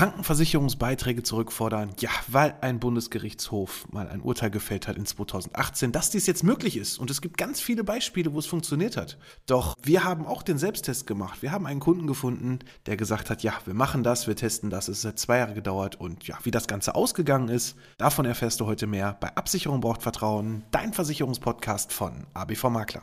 Krankenversicherungsbeiträge 0.00 1.22
zurückfordern, 1.22 1.90
ja, 1.98 2.08
weil 2.26 2.54
ein 2.62 2.80
Bundesgerichtshof 2.80 3.86
mal 3.92 4.08
ein 4.08 4.22
Urteil 4.22 4.50
gefällt 4.50 4.88
hat 4.88 4.96
in 4.96 5.04
2018, 5.04 5.92
dass 5.92 6.08
dies 6.08 6.26
jetzt 6.26 6.42
möglich 6.42 6.78
ist. 6.78 6.98
Und 6.98 7.10
es 7.10 7.20
gibt 7.20 7.36
ganz 7.36 7.60
viele 7.60 7.84
Beispiele, 7.84 8.32
wo 8.32 8.38
es 8.38 8.46
funktioniert 8.46 8.96
hat. 8.96 9.18
Doch 9.44 9.76
wir 9.82 10.02
haben 10.02 10.24
auch 10.24 10.42
den 10.42 10.56
Selbsttest 10.56 11.06
gemacht. 11.06 11.42
Wir 11.42 11.52
haben 11.52 11.66
einen 11.66 11.80
Kunden 11.80 12.06
gefunden, 12.06 12.60
der 12.86 12.96
gesagt 12.96 13.28
hat, 13.28 13.42
ja, 13.42 13.52
wir 13.66 13.74
machen 13.74 14.02
das, 14.02 14.26
wir 14.26 14.36
testen 14.36 14.70
das. 14.70 14.88
Es 14.88 15.04
hat 15.04 15.18
zwei 15.18 15.36
Jahre 15.36 15.52
gedauert 15.52 15.96
und 15.96 16.26
ja, 16.26 16.38
wie 16.44 16.50
das 16.50 16.66
Ganze 16.66 16.94
ausgegangen 16.94 17.50
ist, 17.50 17.76
davon 17.98 18.24
erfährst 18.24 18.58
du 18.60 18.64
heute 18.64 18.86
mehr 18.86 19.18
bei 19.20 19.36
Absicherung 19.36 19.82
braucht 19.82 20.00
Vertrauen, 20.00 20.62
dein 20.70 20.94
Versicherungspodcast 20.94 21.92
von 21.92 22.26
ABV 22.32 22.70
Makler. 22.70 23.02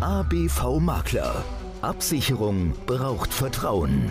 ABV 0.00 0.78
Makler. 0.78 1.42
Absicherung 1.80 2.74
braucht 2.84 3.32
Vertrauen. 3.32 4.10